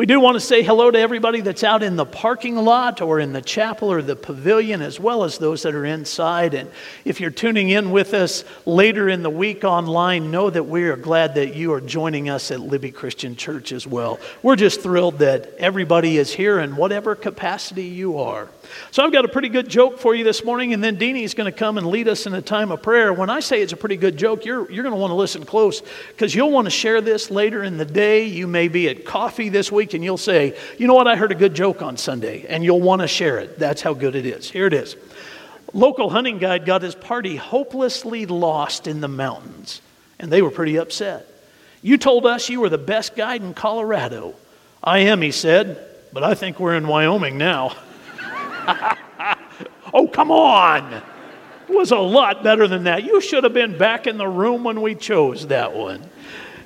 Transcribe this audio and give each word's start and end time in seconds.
We 0.00 0.06
do 0.06 0.18
want 0.18 0.36
to 0.36 0.40
say 0.40 0.62
hello 0.62 0.90
to 0.90 0.98
everybody 0.98 1.42
that's 1.42 1.62
out 1.62 1.82
in 1.82 1.96
the 1.96 2.06
parking 2.06 2.56
lot 2.56 3.02
or 3.02 3.20
in 3.20 3.34
the 3.34 3.42
chapel 3.42 3.92
or 3.92 4.00
the 4.00 4.16
pavilion, 4.16 4.80
as 4.80 4.98
well 4.98 5.24
as 5.24 5.36
those 5.36 5.64
that 5.64 5.74
are 5.74 5.84
inside. 5.84 6.54
And 6.54 6.70
if 7.04 7.20
you're 7.20 7.28
tuning 7.28 7.68
in 7.68 7.90
with 7.90 8.14
us 8.14 8.42
later 8.64 9.10
in 9.10 9.22
the 9.22 9.28
week 9.28 9.62
online, 9.62 10.30
know 10.30 10.48
that 10.48 10.62
we 10.62 10.84
are 10.84 10.96
glad 10.96 11.34
that 11.34 11.54
you 11.54 11.74
are 11.74 11.82
joining 11.82 12.30
us 12.30 12.50
at 12.50 12.60
Libby 12.60 12.92
Christian 12.92 13.36
Church 13.36 13.72
as 13.72 13.86
well. 13.86 14.18
We're 14.42 14.56
just 14.56 14.80
thrilled 14.80 15.18
that 15.18 15.52
everybody 15.58 16.16
is 16.16 16.32
here 16.32 16.60
in 16.60 16.76
whatever 16.76 17.14
capacity 17.14 17.84
you 17.84 18.20
are. 18.20 18.48
So 18.90 19.04
I've 19.04 19.12
got 19.12 19.24
a 19.24 19.28
pretty 19.28 19.48
good 19.48 19.68
joke 19.68 19.98
for 19.98 20.14
you 20.14 20.24
this 20.24 20.44
morning, 20.44 20.72
and 20.72 20.82
then 20.82 20.96
Deanie 20.96 21.22
is 21.22 21.34
going 21.34 21.50
to 21.50 21.56
come 21.56 21.78
and 21.78 21.86
lead 21.86 22.08
us 22.08 22.26
in 22.26 22.34
a 22.34 22.42
time 22.42 22.70
of 22.70 22.82
prayer. 22.82 23.12
When 23.12 23.30
I 23.30 23.40
say 23.40 23.62
it's 23.62 23.72
a 23.72 23.76
pretty 23.76 23.96
good 23.96 24.16
joke, 24.16 24.44
you're, 24.44 24.70
you're 24.70 24.82
going 24.82 24.94
to 24.94 25.00
want 25.00 25.10
to 25.10 25.16
listen 25.16 25.44
close 25.44 25.82
because 26.08 26.34
you'll 26.34 26.50
want 26.50 26.66
to 26.66 26.70
share 26.70 27.00
this 27.00 27.30
later 27.30 27.62
in 27.62 27.78
the 27.78 27.84
day. 27.84 28.24
You 28.24 28.46
may 28.46 28.68
be 28.68 28.88
at 28.88 29.04
coffee 29.04 29.48
this 29.48 29.70
week 29.70 29.94
and 29.94 30.02
you'll 30.02 30.16
say, 30.16 30.56
you 30.78 30.86
know 30.86 30.94
what, 30.94 31.08
I 31.08 31.16
heard 31.16 31.32
a 31.32 31.36
good 31.36 31.54
joke 31.54 31.82
on 31.82 31.96
Sunday, 31.96 32.46
and 32.48 32.64
you'll 32.64 32.80
want 32.80 33.02
to 33.02 33.08
share 33.08 33.38
it. 33.38 33.58
That's 33.58 33.82
how 33.82 33.94
good 33.94 34.14
it 34.14 34.26
is. 34.26 34.50
Here 34.50 34.66
it 34.66 34.74
is. 34.74 34.96
Local 35.72 36.10
hunting 36.10 36.38
guide 36.38 36.66
got 36.66 36.82
his 36.82 36.94
party 36.94 37.36
hopelessly 37.36 38.26
lost 38.26 38.86
in 38.86 39.00
the 39.00 39.08
mountains, 39.08 39.80
and 40.18 40.30
they 40.30 40.42
were 40.42 40.50
pretty 40.50 40.76
upset. 40.76 41.26
You 41.82 41.96
told 41.96 42.26
us 42.26 42.48
you 42.48 42.60
were 42.60 42.68
the 42.68 42.78
best 42.78 43.16
guide 43.16 43.42
in 43.42 43.54
Colorado. 43.54 44.34
I 44.82 45.00
am, 45.00 45.22
he 45.22 45.30
said, 45.30 45.86
but 46.12 46.22
I 46.22 46.34
think 46.34 46.58
we're 46.58 46.74
in 46.74 46.88
Wyoming 46.88 47.38
now. 47.38 47.74
oh, 49.94 50.08
come 50.08 50.30
on. 50.30 51.02
It 51.68 51.76
was 51.76 51.92
a 51.92 51.98
lot 51.98 52.42
better 52.42 52.66
than 52.66 52.84
that. 52.84 53.04
You 53.04 53.20
should 53.20 53.44
have 53.44 53.54
been 53.54 53.78
back 53.78 54.06
in 54.06 54.18
the 54.18 54.26
room 54.26 54.64
when 54.64 54.80
we 54.80 54.94
chose 54.94 55.46
that 55.48 55.72
one. 55.72 56.02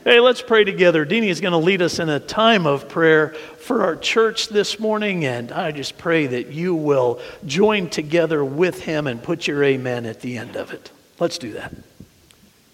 Hey, 0.05 0.21
let's 0.21 0.43
pray 0.43 0.65
together. 0.65 1.07
Deanie 1.07 1.29
is 1.29 1.41
going 1.41 1.53
to 1.53 1.59
lead 1.59 1.81
us 1.81 1.99
in 1.99 2.11
a 2.11 2.21
time 2.21 2.67
of 2.67 2.91
prayer 2.91 3.31
for 3.59 3.83
our 3.83 3.97
church 3.97 4.49
this 4.49 4.79
morning, 4.79 5.25
and 5.25 5.51
I 5.51 5.73
just 5.73 5.97
pray 5.97 6.27
that 6.27 6.49
you 6.49 6.75
will 6.75 7.21
join 7.47 7.89
together 7.89 8.45
with 8.45 8.83
him 8.83 9.07
and 9.07 9.23
put 9.23 9.47
your 9.47 9.65
amen 9.65 10.05
at 10.05 10.21
the 10.21 10.37
end 10.37 10.57
of 10.57 10.73
it. 10.73 10.91
Let's 11.19 11.39
do 11.39 11.53
that. 11.53 11.75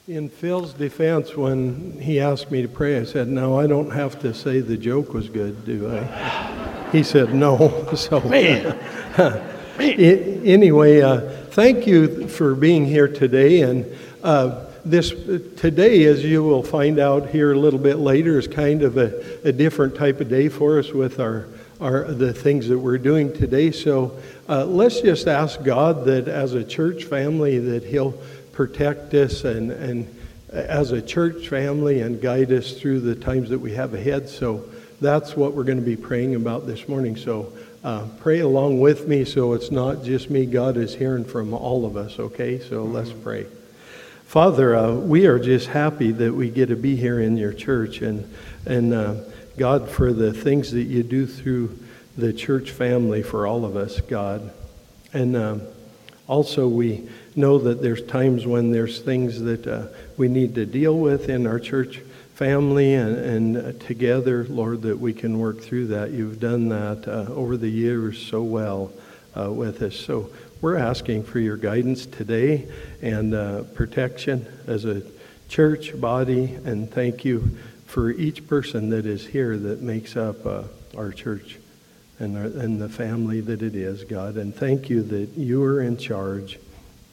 In 0.08 0.28
Phil's 0.28 0.72
defense, 0.72 1.36
when 1.36 2.00
he 2.00 2.18
asked 2.18 2.50
me 2.50 2.62
to 2.62 2.68
pray, 2.68 2.98
I 2.98 3.04
said, 3.04 3.28
No, 3.28 3.58
I 3.60 3.68
don't 3.68 3.90
have 3.90 4.18
to 4.22 4.34
say 4.34 4.58
the 4.58 4.76
joke 4.76 5.14
was 5.14 5.28
good, 5.28 5.64
do 5.64 5.88
I? 5.88 6.66
He 6.92 7.02
said, 7.02 7.34
No. 7.34 7.86
So, 7.96 8.20
Man. 8.20 8.78
anyway, 9.78 11.00
uh, 11.00 11.20
thank 11.50 11.86
you 11.86 12.28
for 12.28 12.54
being 12.54 12.86
here 12.86 13.08
today. 13.08 13.62
And 13.62 13.86
uh, 14.22 14.66
this 14.84 15.10
today, 15.10 16.04
as 16.04 16.24
you 16.24 16.42
will 16.42 16.62
find 16.62 16.98
out 16.98 17.28
here 17.28 17.52
a 17.52 17.58
little 17.58 17.78
bit 17.78 17.96
later, 17.96 18.38
is 18.38 18.48
kind 18.48 18.82
of 18.82 18.96
a, 18.96 19.48
a 19.48 19.52
different 19.52 19.94
type 19.94 20.20
of 20.20 20.28
day 20.28 20.48
for 20.48 20.78
us 20.78 20.90
with 20.90 21.20
our, 21.20 21.48
our 21.80 22.04
the 22.04 22.32
things 22.32 22.68
that 22.68 22.78
we're 22.78 22.98
doing 22.98 23.32
today. 23.32 23.70
So 23.70 24.18
uh, 24.48 24.64
let's 24.64 25.00
just 25.00 25.28
ask 25.28 25.62
God 25.62 26.04
that 26.06 26.28
as 26.28 26.54
a 26.54 26.64
church 26.64 27.04
family 27.04 27.58
that 27.58 27.84
He'll 27.84 28.14
protect 28.52 29.14
us 29.14 29.44
and 29.44 29.70
and 29.70 30.16
as 30.52 30.90
a 30.90 31.00
church 31.00 31.48
family 31.48 32.00
and 32.00 32.20
guide 32.20 32.52
us 32.52 32.72
through 32.72 33.00
the 33.00 33.14
times 33.14 33.50
that 33.50 33.58
we 33.58 33.72
have 33.74 33.94
ahead. 33.94 34.28
So 34.28 34.64
that's 35.00 35.36
what 35.36 35.54
we're 35.54 35.64
going 35.64 35.78
to 35.78 35.84
be 35.84 35.96
praying 35.96 36.34
about 36.34 36.66
this 36.66 36.88
morning. 36.88 37.16
So 37.16 37.52
uh, 37.82 38.06
pray 38.20 38.40
along 38.40 38.80
with 38.80 39.08
me 39.08 39.24
so 39.24 39.54
it's 39.54 39.70
not 39.70 40.04
just 40.04 40.28
me. 40.28 40.44
God 40.46 40.76
is 40.76 40.94
hearing 40.94 41.24
from 41.24 41.54
all 41.54 41.86
of 41.86 41.96
us, 41.96 42.18
okay? 42.18 42.58
So 42.58 42.84
let's 42.84 43.12
pray. 43.12 43.46
Father, 44.26 44.76
uh, 44.76 44.94
we 44.94 45.26
are 45.26 45.38
just 45.38 45.68
happy 45.68 46.12
that 46.12 46.32
we 46.32 46.50
get 46.50 46.66
to 46.66 46.76
be 46.76 46.96
here 46.96 47.20
in 47.20 47.36
your 47.36 47.52
church 47.52 48.02
and, 48.02 48.32
and 48.66 48.92
uh, 48.92 49.14
God, 49.56 49.88
for 49.88 50.12
the 50.12 50.32
things 50.32 50.70
that 50.72 50.84
you 50.84 51.02
do 51.02 51.26
through 51.26 51.78
the 52.16 52.32
church 52.32 52.70
family 52.70 53.22
for 53.22 53.46
all 53.46 53.64
of 53.64 53.76
us, 53.76 54.00
God. 54.00 54.52
And 55.12 55.34
um, 55.34 55.62
also, 56.28 56.68
we 56.68 57.08
know 57.34 57.58
that 57.58 57.82
there's 57.82 58.02
times 58.02 58.46
when 58.46 58.70
there's 58.70 59.00
things 59.00 59.40
that 59.40 59.66
uh, 59.66 59.86
we 60.16 60.28
need 60.28 60.54
to 60.56 60.66
deal 60.66 60.96
with 60.96 61.28
in 61.28 61.46
our 61.46 61.58
church 61.58 62.00
family 62.40 62.94
and, 62.94 63.16
and 63.18 63.56
uh, 63.58 63.72
together, 63.84 64.46
Lord, 64.48 64.80
that 64.80 64.98
we 64.98 65.12
can 65.12 65.38
work 65.38 65.60
through 65.60 65.88
that. 65.88 66.10
You've 66.10 66.40
done 66.40 66.70
that 66.70 67.06
uh, 67.06 67.30
over 67.34 67.58
the 67.58 67.68
years 67.68 68.18
so 68.18 68.42
well 68.42 68.90
uh, 69.38 69.52
with 69.52 69.82
us. 69.82 69.94
So 69.94 70.30
we're 70.62 70.78
asking 70.78 71.24
for 71.24 71.38
your 71.38 71.58
guidance 71.58 72.06
today 72.06 72.66
and 73.02 73.34
uh, 73.34 73.64
protection 73.74 74.46
as 74.66 74.86
a 74.86 75.02
church 75.50 76.00
body, 76.00 76.54
and 76.64 76.90
thank 76.90 77.26
you 77.26 77.58
for 77.84 78.10
each 78.10 78.46
person 78.46 78.88
that 78.88 79.04
is 79.04 79.26
here 79.26 79.58
that 79.58 79.82
makes 79.82 80.16
up 80.16 80.46
uh, 80.46 80.62
our 80.96 81.12
church 81.12 81.58
and, 82.20 82.38
our, 82.38 82.44
and 82.44 82.80
the 82.80 82.88
family 82.88 83.42
that 83.42 83.60
it 83.60 83.74
is, 83.74 84.04
God. 84.04 84.36
And 84.36 84.54
thank 84.54 84.88
you 84.88 85.02
that 85.02 85.36
you 85.36 85.62
are 85.62 85.82
in 85.82 85.98
charge 85.98 86.58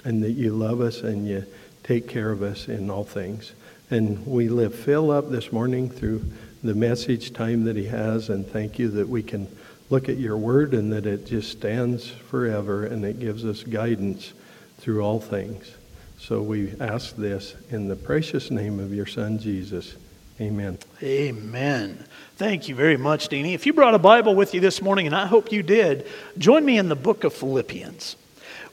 and 0.05 0.23
that 0.23 0.31
you 0.31 0.53
love 0.53 0.79
us 0.79 1.01
and 1.01 1.27
you 1.27 1.45
take 1.83 2.07
care 2.07 2.31
of 2.31 2.41
us 2.41 2.69
in 2.69 2.89
all 2.89 3.03
things. 3.03 3.51
And 3.89 4.25
we 4.27 4.49
lift 4.49 4.75
Phil 4.75 5.11
up 5.11 5.29
this 5.29 5.51
morning 5.51 5.89
through 5.89 6.25
the 6.61 6.75
message 6.75 7.31
time 7.31 7.63
that 7.63 7.77
he 7.77 7.85
has, 7.85 8.29
and 8.29 8.45
thank 8.45 8.77
you 8.77 8.89
that 8.89 9.07
we 9.07 9.23
can 9.23 9.47
look 9.89 10.09
at 10.09 10.17
your 10.17 10.37
word 10.37 10.73
and 10.73 10.91
that 10.91 11.05
it 11.05 11.25
just 11.25 11.51
stands 11.51 12.09
forever 12.09 12.85
and 12.85 13.05
it 13.05 13.19
gives 13.19 13.45
us 13.45 13.63
guidance 13.63 14.33
through 14.79 15.01
all 15.01 15.19
things. 15.19 15.71
So 16.19 16.41
we 16.41 16.73
ask 16.79 17.15
this 17.15 17.55
in 17.69 17.87
the 17.87 17.95
precious 17.95 18.51
name 18.51 18.79
of 18.79 18.93
your 18.93 19.05
Son, 19.05 19.39
Jesus. 19.39 19.95
Amen. 20.41 20.77
Amen. 21.01 22.05
Thank 22.35 22.67
you 22.67 22.75
very 22.75 22.97
much, 22.97 23.29
Deanie. 23.29 23.53
If 23.53 23.65
you 23.65 23.73
brought 23.73 23.95
a 23.95 23.99
Bible 23.99 24.35
with 24.35 24.53
you 24.53 24.59
this 24.59 24.81
morning, 24.81 25.07
and 25.07 25.15
I 25.15 25.25
hope 25.25 25.51
you 25.51 25.63
did, 25.63 26.05
join 26.37 26.65
me 26.65 26.77
in 26.77 26.89
the 26.89 26.95
book 26.95 27.23
of 27.23 27.33
Philippians. 27.33 28.15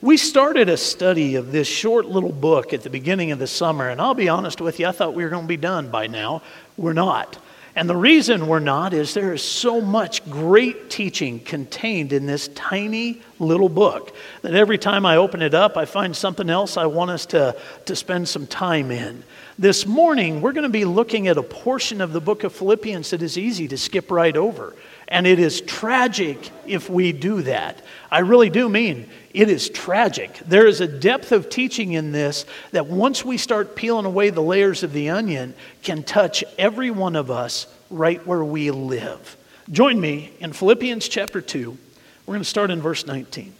We 0.01 0.17
started 0.17 0.67
a 0.67 0.77
study 0.77 1.35
of 1.35 1.51
this 1.51 1.67
short 1.67 2.05
little 2.05 2.31
book 2.31 2.73
at 2.73 2.83
the 2.83 2.89
beginning 2.89 3.31
of 3.31 3.39
the 3.39 3.47
summer, 3.47 3.89
and 3.89 4.01
I'll 4.01 4.13
be 4.13 4.29
honest 4.29 4.59
with 4.59 4.79
you, 4.79 4.87
I 4.87 4.91
thought 4.91 5.13
we 5.13 5.23
were 5.23 5.29
going 5.29 5.43
to 5.43 5.47
be 5.47 5.57
done 5.57 5.89
by 5.89 6.07
now. 6.07 6.41
We're 6.77 6.93
not. 6.93 7.37
And 7.77 7.89
the 7.89 7.95
reason 7.95 8.47
we're 8.47 8.59
not 8.59 8.93
is 8.93 9.13
there 9.13 9.33
is 9.33 9.43
so 9.43 9.81
much 9.81 10.29
great 10.29 10.89
teaching 10.89 11.39
contained 11.41 12.13
in 12.13 12.25
this 12.25 12.47
tiny 12.49 13.21
little 13.37 13.67
book 13.67 14.15
that 14.43 14.53
every 14.53 14.77
time 14.77 15.05
I 15.05 15.17
open 15.17 15.41
it 15.41 15.53
up, 15.53 15.75
I 15.75 15.83
find 15.83 16.15
something 16.15 16.49
else 16.49 16.77
I 16.77 16.85
want 16.85 17.11
us 17.11 17.25
to, 17.27 17.55
to 17.85 17.95
spend 17.95 18.29
some 18.29 18.47
time 18.47 18.91
in. 18.91 19.23
This 19.59 19.85
morning, 19.85 20.41
we're 20.41 20.53
going 20.53 20.63
to 20.63 20.69
be 20.69 20.85
looking 20.85 21.27
at 21.27 21.37
a 21.37 21.43
portion 21.43 21.99
of 21.99 22.13
the 22.13 22.21
book 22.21 22.45
of 22.45 22.53
Philippians 22.53 23.09
that 23.09 23.21
is 23.21 23.37
easy 23.37 23.67
to 23.67 23.77
skip 23.77 24.09
right 24.09 24.37
over. 24.37 24.73
And 25.07 25.27
it 25.27 25.39
is 25.39 25.61
tragic 25.61 26.49
if 26.65 26.89
we 26.89 27.11
do 27.11 27.43
that. 27.43 27.83
I 28.09 28.19
really 28.19 28.49
do 28.49 28.67
mean 28.67 29.07
it 29.33 29.49
is 29.49 29.69
tragic. 29.69 30.39
There 30.39 30.65
is 30.65 30.81
a 30.81 30.87
depth 30.87 31.31
of 31.31 31.49
teaching 31.49 31.93
in 31.93 32.11
this 32.11 32.45
that 32.71 32.87
once 32.87 33.23
we 33.23 33.37
start 33.37 33.75
peeling 33.75 34.05
away 34.05 34.29
the 34.29 34.41
layers 34.41 34.81
of 34.81 34.93
the 34.93 35.09
onion, 35.09 35.53
can 35.83 36.03
touch 36.03 36.43
every 36.57 36.89
one 36.89 37.15
of 37.15 37.29
us 37.29 37.67
right 37.89 38.25
where 38.25 38.43
we 38.43 38.71
live. 38.71 39.37
Join 39.69 39.99
me 39.99 40.31
in 40.39 40.53
Philippians 40.53 41.07
chapter 41.07 41.41
2. 41.41 41.77
We're 42.25 42.33
going 42.33 42.41
to 42.41 42.45
start 42.45 42.71
in 42.71 42.81
verse 42.81 43.05
19. 43.05 43.53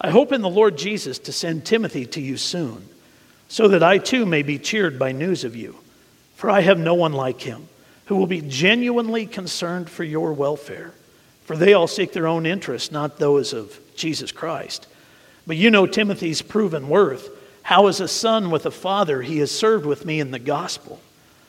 I 0.00 0.10
hope 0.10 0.32
in 0.32 0.42
the 0.42 0.50
Lord 0.50 0.76
Jesus 0.76 1.18
to 1.20 1.32
send 1.32 1.64
Timothy 1.64 2.06
to 2.06 2.20
you 2.20 2.36
soon, 2.36 2.88
so 3.48 3.68
that 3.68 3.82
I 3.82 3.98
too 3.98 4.26
may 4.26 4.42
be 4.42 4.58
cheered 4.58 4.98
by 4.98 5.12
news 5.12 5.44
of 5.44 5.54
you. 5.54 5.76
For 6.34 6.50
I 6.50 6.60
have 6.60 6.78
no 6.78 6.94
one 6.94 7.12
like 7.12 7.40
him 7.40 7.68
who 8.06 8.16
will 8.16 8.26
be 8.26 8.40
genuinely 8.40 9.26
concerned 9.26 9.88
for 9.88 10.04
your 10.04 10.32
welfare. 10.32 10.92
For 11.44 11.56
they 11.56 11.72
all 11.72 11.86
seek 11.86 12.12
their 12.12 12.26
own 12.26 12.46
interests, 12.46 12.90
not 12.90 13.18
those 13.18 13.52
of 13.52 13.78
Jesus 13.96 14.32
Christ. 14.32 14.86
But 15.46 15.56
you 15.56 15.70
know 15.70 15.86
Timothy's 15.86 16.42
proven 16.42 16.88
worth, 16.88 17.28
how 17.62 17.86
as 17.86 18.00
a 18.00 18.08
son 18.08 18.50
with 18.50 18.66
a 18.66 18.70
father 18.70 19.22
he 19.22 19.38
has 19.38 19.50
served 19.50 19.86
with 19.86 20.04
me 20.04 20.20
in 20.20 20.30
the 20.30 20.38
gospel. 20.38 21.00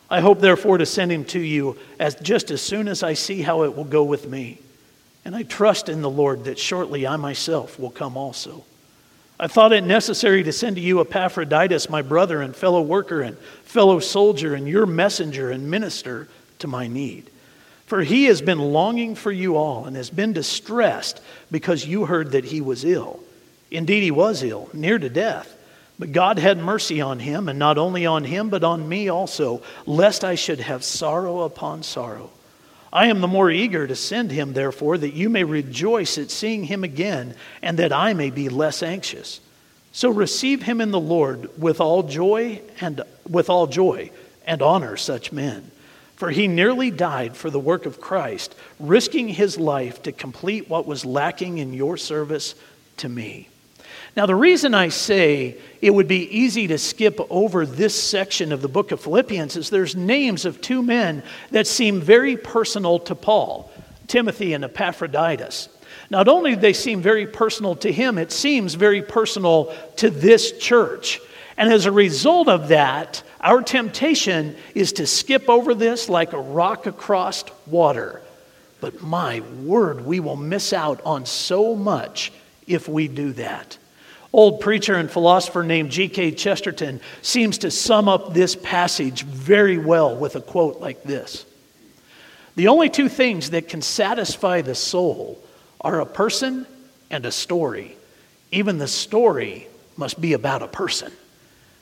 I 0.09 0.21
hope 0.21 0.39
therefore 0.39 0.77
to 0.77 0.85
send 0.85 1.11
him 1.11 1.25
to 1.25 1.39
you 1.39 1.77
as 1.99 2.15
just 2.15 2.51
as 2.51 2.61
soon 2.61 2.87
as 2.87 3.03
I 3.03 3.13
see 3.13 3.41
how 3.41 3.63
it 3.63 3.75
will 3.75 3.85
go 3.85 4.03
with 4.03 4.27
me. 4.27 4.59
And 5.23 5.35
I 5.35 5.43
trust 5.43 5.89
in 5.89 6.01
the 6.01 6.09
Lord 6.09 6.43
that 6.43 6.59
shortly 6.59 7.07
I 7.07 7.15
myself 7.15 7.79
will 7.79 7.89
come 7.89 8.15
also. 8.15 8.63
I 9.39 9.47
thought 9.47 9.73
it 9.73 9.83
necessary 9.83 10.43
to 10.43 10.53
send 10.53 10.75
to 10.75 10.81
you 10.81 11.01
Epaphroditus, 11.01 11.89
my 11.89 12.01
brother 12.01 12.41
and 12.41 12.55
fellow 12.55 12.81
worker 12.81 13.21
and 13.21 13.37
fellow 13.63 13.99
soldier, 13.99 14.53
and 14.53 14.67
your 14.67 14.85
messenger 14.85 15.51
and 15.51 15.69
minister 15.69 16.29
to 16.65 16.71
my 16.71 16.87
need. 16.87 17.29
For 17.85 18.01
he 18.01 18.25
has 18.25 18.41
been 18.41 18.59
longing 18.59 19.13
for 19.13 19.31
you 19.31 19.55
all 19.55 19.85
and 19.85 19.95
has 19.95 20.09
been 20.09 20.33
distressed 20.33 21.21
because 21.51 21.85
you 21.85 22.05
heard 22.05 22.31
that 22.31 22.45
he 22.45 22.59
was 22.59 22.83
ill. 22.83 23.19
Indeed, 23.69 24.01
he 24.01 24.11
was 24.11 24.41
ill, 24.41 24.69
near 24.73 24.97
to 24.97 25.09
death. 25.09 25.55
But 25.97 26.11
God 26.11 26.39
had 26.39 26.57
mercy 26.57 26.99
on 26.99 27.19
him, 27.19 27.47
and 27.47 27.57
not 27.57 27.77
only 27.77 28.05
on 28.05 28.23
him, 28.23 28.49
but 28.49 28.63
on 28.63 28.89
me 28.89 29.07
also, 29.07 29.61
lest 29.85 30.23
I 30.23 30.35
should 30.35 30.59
have 30.59 30.83
sorrow 30.83 31.41
upon 31.41 31.83
sorrow. 31.83 32.31
I 32.91 33.07
am 33.07 33.21
the 33.21 33.27
more 33.27 33.51
eager 33.51 33.85
to 33.87 33.95
send 33.95 34.31
him, 34.31 34.53
therefore, 34.53 34.97
that 34.97 35.13
you 35.13 35.29
may 35.29 35.43
rejoice 35.43 36.17
at 36.17 36.31
seeing 36.31 36.63
him 36.63 36.83
again, 36.83 37.35
and 37.61 37.77
that 37.79 37.93
I 37.93 38.13
may 38.13 38.29
be 38.29 38.49
less 38.49 38.81
anxious. 38.81 39.39
So 39.91 40.09
receive 40.09 40.63
him 40.63 40.81
in 40.81 40.91
the 40.91 40.99
Lord 40.99 41.61
with 41.61 41.79
all 41.79 42.03
joy 42.03 42.61
and 42.81 43.01
with 43.29 43.49
all 43.49 43.67
joy, 43.67 44.11
and 44.45 44.61
honor 44.61 44.97
such 44.97 45.31
men. 45.31 45.71
For 46.15 46.29
he 46.31 46.47
nearly 46.47 46.91
died 46.91 47.35
for 47.35 47.49
the 47.49 47.59
work 47.59 47.85
of 47.85 47.99
Christ, 47.99 48.55
risking 48.79 49.27
his 49.27 49.57
life 49.57 50.03
to 50.03 50.11
complete 50.11 50.69
what 50.69 50.85
was 50.85 51.03
lacking 51.05 51.57
in 51.57 51.73
your 51.73 51.97
service 51.97 52.55
to 52.97 53.09
me. 53.09 53.49
Now, 54.15 54.25
the 54.25 54.35
reason 54.35 54.73
I 54.73 54.89
say 54.89 55.57
it 55.81 55.89
would 55.93 56.07
be 56.07 56.23
easy 56.37 56.67
to 56.67 56.77
skip 56.77 57.19
over 57.29 57.65
this 57.65 58.01
section 58.01 58.53
of 58.53 58.61
the 58.61 58.69
book 58.69 58.93
of 58.93 59.01
Philippians 59.01 59.57
is 59.57 59.69
there's 59.69 59.95
names 59.95 60.45
of 60.45 60.61
two 60.61 60.81
men 60.81 61.21
that 61.51 61.67
seem 61.67 61.99
very 61.99 62.37
personal 62.37 62.99
to 62.99 63.15
Paul 63.15 63.71
Timothy 64.07 64.53
and 64.53 64.63
Epaphroditus. 64.63 65.67
Not 66.09 66.27
only 66.27 66.55
do 66.55 66.61
they 66.61 66.73
seem 66.73 67.01
very 67.01 67.25
personal 67.25 67.75
to 67.77 67.91
him, 67.91 68.17
it 68.17 68.31
seems 68.31 68.75
very 68.75 69.01
personal 69.01 69.75
to 69.97 70.09
this 70.09 70.57
church. 70.59 71.19
And 71.57 71.71
as 71.71 71.85
a 71.85 71.91
result 71.91 72.49
of 72.49 72.67
that, 72.69 73.23
our 73.39 73.61
temptation 73.61 74.55
is 74.73 74.93
to 74.93 75.07
skip 75.07 75.49
over 75.49 75.73
this 75.73 76.09
like 76.09 76.33
a 76.33 76.39
rock 76.39 76.85
across 76.85 77.43
water. 77.65 78.21
But 78.81 79.01
my 79.01 79.39
word, 79.39 80.05
we 80.05 80.19
will 80.19 80.35
miss 80.35 80.73
out 80.73 81.01
on 81.05 81.25
so 81.25 81.75
much 81.75 82.31
if 82.67 82.89
we 82.89 83.07
do 83.07 83.31
that. 83.33 83.77
Old 84.33 84.59
preacher 84.59 84.95
and 84.95 85.09
philosopher 85.09 85.63
named 85.63 85.91
G.K. 85.91 86.31
Chesterton 86.31 86.99
seems 87.21 87.59
to 87.59 87.71
sum 87.71 88.09
up 88.09 88.33
this 88.33 88.53
passage 88.53 89.23
very 89.23 89.77
well 89.77 90.13
with 90.13 90.35
a 90.35 90.41
quote 90.41 90.81
like 90.81 91.03
this 91.03 91.45
The 92.57 92.67
only 92.67 92.89
two 92.89 93.07
things 93.07 93.51
that 93.51 93.69
can 93.69 93.81
satisfy 93.81 94.61
the 94.61 94.75
soul 94.75 95.41
are 95.79 96.01
a 96.01 96.05
person 96.05 96.67
and 97.09 97.25
a 97.25 97.31
story. 97.31 97.95
Even 98.51 98.77
the 98.77 98.87
story 98.87 99.67
must 99.95 100.19
be 100.19 100.33
about 100.33 100.61
a 100.61 100.67
person. 100.67 101.13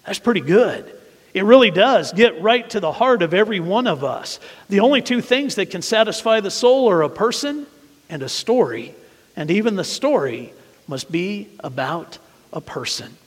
That's 0.06 0.20
pretty 0.20 0.42
good. 0.42 1.00
It 1.34 1.46
really 1.46 1.72
does 1.72 2.14
get 2.14 2.42
right 2.42 2.70
to 2.72 2.80
the 2.80 2.92
heart 2.92 3.24
of 3.24 3.34
every 3.34 3.60
one 3.60 3.88
of 3.88 4.04
us. 4.04 4.40
The 4.70 4.82
only 4.82 5.02
two 5.02 5.22
things 5.22 5.56
that 5.56 5.72
can 5.72 5.82
satisfy 5.82 6.42
the 6.42 6.52
soul 6.52 6.90
are 6.90 7.02
a 7.02 7.10
person 7.10 7.66
and 8.10 8.22
a 8.22 8.30
story, 8.30 8.94
and 9.36 9.50
even 9.50 9.76
the 9.76 9.84
story 9.84 10.54
must 10.88 11.12
be 11.12 11.50
about 11.60 12.20
a 12.52 12.62
person. 12.62 13.18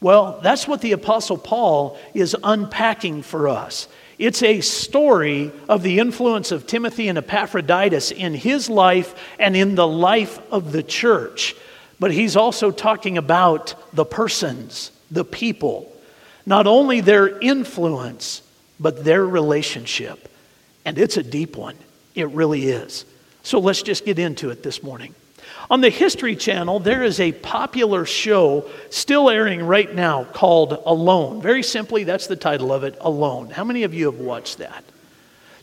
Well, 0.00 0.40
that's 0.42 0.68
what 0.68 0.80
the 0.80 0.92
Apostle 0.92 1.38
Paul 1.38 1.98
is 2.14 2.36
unpacking 2.42 3.22
for 3.22 3.48
us. 3.48 3.88
It's 4.18 4.42
a 4.42 4.60
story 4.60 5.50
of 5.68 5.82
the 5.82 5.98
influence 5.98 6.52
of 6.52 6.66
Timothy 6.66 7.08
and 7.08 7.18
Epaphroditus 7.18 8.10
in 8.10 8.34
his 8.34 8.70
life 8.70 9.14
and 9.38 9.56
in 9.56 9.74
the 9.74 9.86
life 9.86 10.38
of 10.52 10.72
the 10.72 10.82
church. 10.82 11.56
But 11.98 12.12
he's 12.12 12.36
also 12.36 12.70
talking 12.70 13.18
about 13.18 13.74
the 13.92 14.04
persons, 14.04 14.90
the 15.10 15.24
people, 15.24 15.90
not 16.46 16.66
only 16.66 17.00
their 17.00 17.38
influence, 17.38 18.42
but 18.78 19.04
their 19.04 19.24
relationship. 19.24 20.28
And 20.84 20.98
it's 20.98 21.16
a 21.16 21.22
deep 21.22 21.56
one. 21.56 21.76
It 22.14 22.28
really 22.28 22.64
is. 22.64 23.04
So 23.42 23.58
let's 23.58 23.82
just 23.82 24.04
get 24.04 24.18
into 24.18 24.50
it 24.50 24.62
this 24.62 24.82
morning. 24.82 25.14
On 25.70 25.80
the 25.80 25.90
History 25.90 26.34
Channel, 26.34 26.80
there 26.80 27.04
is 27.04 27.20
a 27.20 27.32
popular 27.32 28.04
show 28.04 28.68
still 28.90 29.30
airing 29.30 29.62
right 29.62 29.94
now 29.94 30.24
called 30.24 30.72
Alone. 30.84 31.40
Very 31.40 31.62
simply, 31.62 32.04
that's 32.04 32.26
the 32.26 32.36
title 32.36 32.72
of 32.72 32.82
it 32.82 32.96
Alone. 33.00 33.50
How 33.50 33.64
many 33.64 33.84
of 33.84 33.94
you 33.94 34.06
have 34.10 34.18
watched 34.18 34.58
that? 34.58 34.84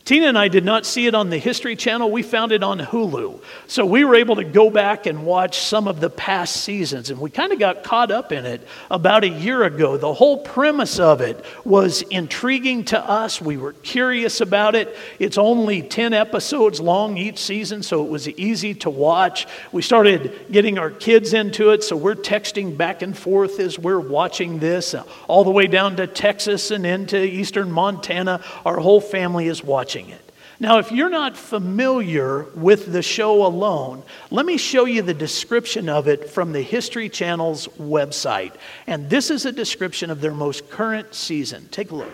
Tina 0.08 0.28
and 0.28 0.38
I 0.38 0.48
did 0.48 0.64
not 0.64 0.86
see 0.86 1.06
it 1.06 1.14
on 1.14 1.28
the 1.28 1.36
History 1.36 1.76
Channel. 1.76 2.10
We 2.10 2.22
found 2.22 2.50
it 2.50 2.62
on 2.62 2.78
Hulu. 2.78 3.42
So 3.66 3.84
we 3.84 4.06
were 4.06 4.14
able 4.14 4.36
to 4.36 4.44
go 4.44 4.70
back 4.70 5.04
and 5.04 5.26
watch 5.26 5.58
some 5.58 5.86
of 5.86 6.00
the 6.00 6.08
past 6.08 6.62
seasons. 6.62 7.10
And 7.10 7.20
we 7.20 7.28
kind 7.28 7.52
of 7.52 7.58
got 7.58 7.84
caught 7.84 8.10
up 8.10 8.32
in 8.32 8.46
it 8.46 8.66
about 8.90 9.22
a 9.22 9.28
year 9.28 9.64
ago. 9.64 9.98
The 9.98 10.14
whole 10.14 10.38
premise 10.38 10.98
of 10.98 11.20
it 11.20 11.44
was 11.62 12.00
intriguing 12.00 12.86
to 12.86 12.98
us. 12.98 13.42
We 13.42 13.58
were 13.58 13.74
curious 13.74 14.40
about 14.40 14.74
it. 14.74 14.96
It's 15.18 15.36
only 15.36 15.82
10 15.82 16.14
episodes 16.14 16.80
long 16.80 17.18
each 17.18 17.36
season, 17.36 17.82
so 17.82 18.02
it 18.02 18.08
was 18.08 18.30
easy 18.30 18.72
to 18.76 18.88
watch. 18.88 19.46
We 19.72 19.82
started 19.82 20.46
getting 20.50 20.78
our 20.78 20.90
kids 20.90 21.34
into 21.34 21.72
it, 21.72 21.84
so 21.84 21.96
we're 21.96 22.14
texting 22.14 22.78
back 22.78 23.02
and 23.02 23.14
forth 23.14 23.60
as 23.60 23.78
we're 23.78 24.00
watching 24.00 24.58
this, 24.58 24.94
all 25.26 25.44
the 25.44 25.50
way 25.50 25.66
down 25.66 25.96
to 25.96 26.06
Texas 26.06 26.70
and 26.70 26.86
into 26.86 27.22
eastern 27.22 27.70
Montana. 27.70 28.40
Our 28.64 28.78
whole 28.78 29.02
family 29.02 29.48
is 29.48 29.62
watching 29.62 29.97
watching 29.98 30.10
it. 30.10 30.24
Now, 30.60 30.78
if 30.78 30.90
you're 30.90 31.08
not 31.08 31.36
familiar 31.36 32.44
with 32.54 32.92
the 32.92 33.02
show 33.02 33.46
alone, 33.46 34.02
let 34.30 34.44
me 34.44 34.56
show 34.56 34.86
you 34.86 35.02
the 35.02 35.14
description 35.14 35.88
of 35.88 36.08
it 36.08 36.30
from 36.30 36.52
the 36.52 36.62
History 36.62 37.08
Channel's 37.08 37.68
website. 37.78 38.54
And 38.88 39.08
this 39.08 39.30
is 39.30 39.46
a 39.46 39.52
description 39.52 40.10
of 40.10 40.20
their 40.20 40.34
most 40.34 40.68
current 40.68 41.14
season. 41.14 41.68
Take 41.70 41.92
a 41.92 41.94
look. 41.94 42.12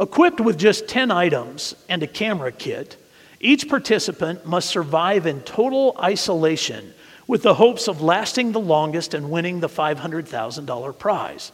Equipped 0.00 0.40
with 0.40 0.58
just 0.58 0.88
10 0.88 1.12
items 1.12 1.76
and 1.88 2.02
a 2.02 2.08
camera 2.08 2.50
kit, 2.50 2.96
each 3.40 3.68
participant 3.68 4.44
must 4.44 4.68
survive 4.68 5.26
in 5.26 5.42
total 5.42 5.96
isolation 6.00 6.92
with 7.28 7.42
the 7.42 7.54
hopes 7.54 7.86
of 7.86 8.02
lasting 8.02 8.50
the 8.50 8.60
longest 8.60 9.14
and 9.14 9.30
winning 9.30 9.60
the 9.60 9.68
$500,000 9.68 10.98
prize. 10.98 11.52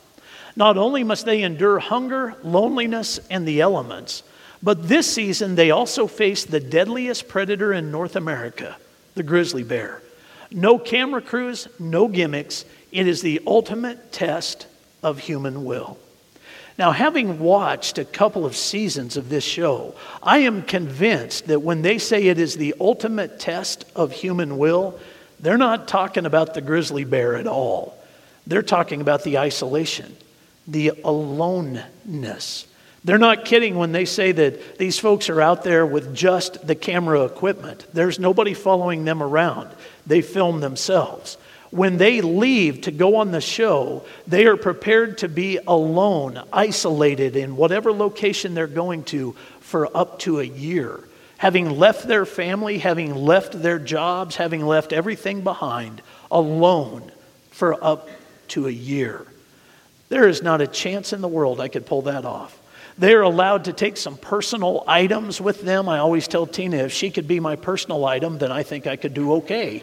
Not 0.56 0.78
only 0.78 1.04
must 1.04 1.26
they 1.26 1.42
endure 1.42 1.78
hunger, 1.78 2.36
loneliness, 2.42 3.20
and 3.28 3.46
the 3.46 3.60
elements, 3.60 4.22
but 4.64 4.88
this 4.88 5.12
season 5.12 5.54
they 5.54 5.70
also 5.70 6.06
face 6.06 6.44
the 6.44 6.58
deadliest 6.58 7.28
predator 7.28 7.74
in 7.74 7.90
North 7.90 8.16
America, 8.16 8.76
the 9.14 9.22
grizzly 9.22 9.62
bear. 9.62 10.00
No 10.50 10.78
camera 10.78 11.20
crews, 11.20 11.68
no 11.78 12.08
gimmicks. 12.08 12.64
It 12.90 13.06
is 13.06 13.20
the 13.20 13.42
ultimate 13.46 14.10
test 14.10 14.66
of 15.02 15.18
human 15.18 15.66
will. 15.66 15.98
Now, 16.78 16.92
having 16.92 17.38
watched 17.38 17.98
a 17.98 18.04
couple 18.04 18.46
of 18.46 18.56
seasons 18.56 19.16
of 19.16 19.28
this 19.28 19.44
show, 19.44 19.94
I 20.22 20.38
am 20.38 20.62
convinced 20.62 21.46
that 21.48 21.60
when 21.60 21.82
they 21.82 21.98
say 21.98 22.26
it 22.26 22.38
is 22.38 22.56
the 22.56 22.74
ultimate 22.80 23.38
test 23.38 23.84
of 23.94 24.12
human 24.12 24.56
will, 24.56 24.98
they're 25.40 25.58
not 25.58 25.86
talking 25.86 26.24
about 26.24 26.54
the 26.54 26.62
grizzly 26.62 27.04
bear 27.04 27.36
at 27.36 27.46
all. 27.46 27.96
They're 28.46 28.62
talking 28.62 29.00
about 29.02 29.24
the 29.24 29.38
isolation 29.38 30.16
the 30.66 30.92
aloneness. 31.04 32.66
They're 33.04 33.18
not 33.18 33.44
kidding 33.44 33.76
when 33.76 33.92
they 33.92 34.06
say 34.06 34.32
that 34.32 34.78
these 34.78 34.98
folks 34.98 35.28
are 35.28 35.40
out 35.40 35.62
there 35.62 35.84
with 35.84 36.14
just 36.14 36.66
the 36.66 36.74
camera 36.74 37.24
equipment. 37.24 37.86
There's 37.92 38.18
nobody 38.18 38.54
following 38.54 39.04
them 39.04 39.22
around. 39.22 39.70
They 40.06 40.22
film 40.22 40.60
themselves. 40.60 41.36
When 41.70 41.98
they 41.98 42.22
leave 42.22 42.82
to 42.82 42.90
go 42.90 43.16
on 43.16 43.30
the 43.30 43.42
show, 43.42 44.06
they 44.26 44.46
are 44.46 44.56
prepared 44.56 45.18
to 45.18 45.28
be 45.28 45.58
alone, 45.66 46.40
isolated 46.52 47.36
in 47.36 47.56
whatever 47.56 47.92
location 47.92 48.54
they're 48.54 48.66
going 48.66 49.04
to 49.04 49.32
for 49.60 49.94
up 49.94 50.20
to 50.20 50.40
a 50.40 50.44
year. 50.44 51.00
Having 51.36 51.70
left 51.78 52.08
their 52.08 52.24
family, 52.24 52.78
having 52.78 53.14
left 53.14 53.60
their 53.60 53.78
jobs, 53.78 54.36
having 54.36 54.64
left 54.64 54.92
everything 54.94 55.42
behind, 55.42 56.00
alone 56.30 57.10
for 57.50 57.82
up 57.84 58.08
to 58.48 58.66
a 58.66 58.70
year. 58.70 59.26
There 60.08 60.28
is 60.28 60.42
not 60.42 60.60
a 60.60 60.66
chance 60.66 61.12
in 61.12 61.20
the 61.20 61.28
world 61.28 61.60
I 61.60 61.68
could 61.68 61.86
pull 61.86 62.02
that 62.02 62.24
off. 62.24 62.58
They're 62.96 63.22
allowed 63.22 63.64
to 63.64 63.72
take 63.72 63.96
some 63.96 64.16
personal 64.16 64.84
items 64.86 65.40
with 65.40 65.62
them. 65.62 65.88
I 65.88 65.98
always 65.98 66.28
tell 66.28 66.46
Tina 66.46 66.76
if 66.78 66.92
she 66.92 67.10
could 67.10 67.26
be 67.26 67.40
my 67.40 67.56
personal 67.56 68.04
item, 68.04 68.38
then 68.38 68.52
I 68.52 68.62
think 68.62 68.86
I 68.86 68.96
could 68.96 69.14
do 69.14 69.34
okay. 69.34 69.82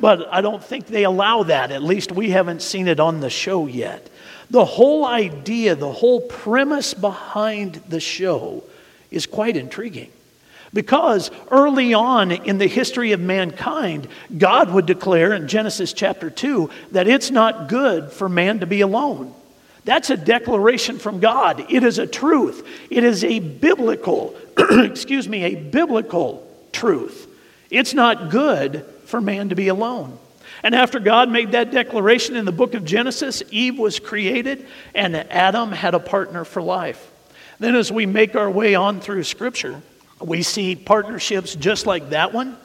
But 0.00 0.32
I 0.32 0.40
don't 0.40 0.62
think 0.62 0.86
they 0.86 1.04
allow 1.04 1.44
that. 1.44 1.70
At 1.70 1.82
least 1.82 2.10
we 2.10 2.30
haven't 2.30 2.62
seen 2.62 2.88
it 2.88 2.98
on 2.98 3.20
the 3.20 3.30
show 3.30 3.66
yet. 3.66 4.08
The 4.50 4.64
whole 4.64 5.06
idea, 5.06 5.76
the 5.76 5.92
whole 5.92 6.22
premise 6.22 6.92
behind 6.92 7.74
the 7.88 8.00
show 8.00 8.64
is 9.10 9.26
quite 9.26 9.56
intriguing. 9.56 10.10
Because 10.72 11.30
early 11.50 11.94
on 11.94 12.30
in 12.30 12.58
the 12.58 12.66
history 12.66 13.12
of 13.12 13.20
mankind, 13.20 14.08
God 14.36 14.72
would 14.72 14.86
declare 14.86 15.34
in 15.34 15.48
Genesis 15.48 15.92
chapter 15.92 16.30
2 16.30 16.70
that 16.92 17.08
it's 17.08 17.30
not 17.30 17.68
good 17.68 18.10
for 18.12 18.28
man 18.28 18.60
to 18.60 18.66
be 18.66 18.80
alone. 18.80 19.34
That's 19.84 20.10
a 20.10 20.16
declaration 20.16 20.98
from 20.98 21.20
God. 21.20 21.70
It 21.70 21.84
is 21.84 21.98
a 21.98 22.06
truth. 22.06 22.66
It 22.90 23.04
is 23.04 23.24
a 23.24 23.38
biblical, 23.38 24.36
excuse 24.58 25.28
me, 25.28 25.44
a 25.44 25.54
biblical 25.54 26.46
truth. 26.72 27.26
It's 27.70 27.94
not 27.94 28.30
good 28.30 28.84
for 29.06 29.20
man 29.20 29.48
to 29.48 29.54
be 29.54 29.68
alone. 29.68 30.18
And 30.62 30.74
after 30.74 31.00
God 31.00 31.30
made 31.30 31.52
that 31.52 31.70
declaration 31.70 32.36
in 32.36 32.44
the 32.44 32.52
book 32.52 32.74
of 32.74 32.84
Genesis, 32.84 33.42
Eve 33.50 33.78
was 33.78 33.98
created 33.98 34.66
and 34.94 35.16
Adam 35.16 35.72
had 35.72 35.94
a 35.94 36.00
partner 36.00 36.44
for 36.44 36.60
life. 36.60 37.10
Then, 37.58 37.74
as 37.76 37.92
we 37.92 38.06
make 38.06 38.36
our 38.36 38.50
way 38.50 38.74
on 38.74 39.00
through 39.00 39.24
Scripture, 39.24 39.82
we 40.20 40.42
see 40.42 40.76
partnerships 40.76 41.54
just 41.54 41.86
like 41.86 42.10
that 42.10 42.32
one 42.32 42.56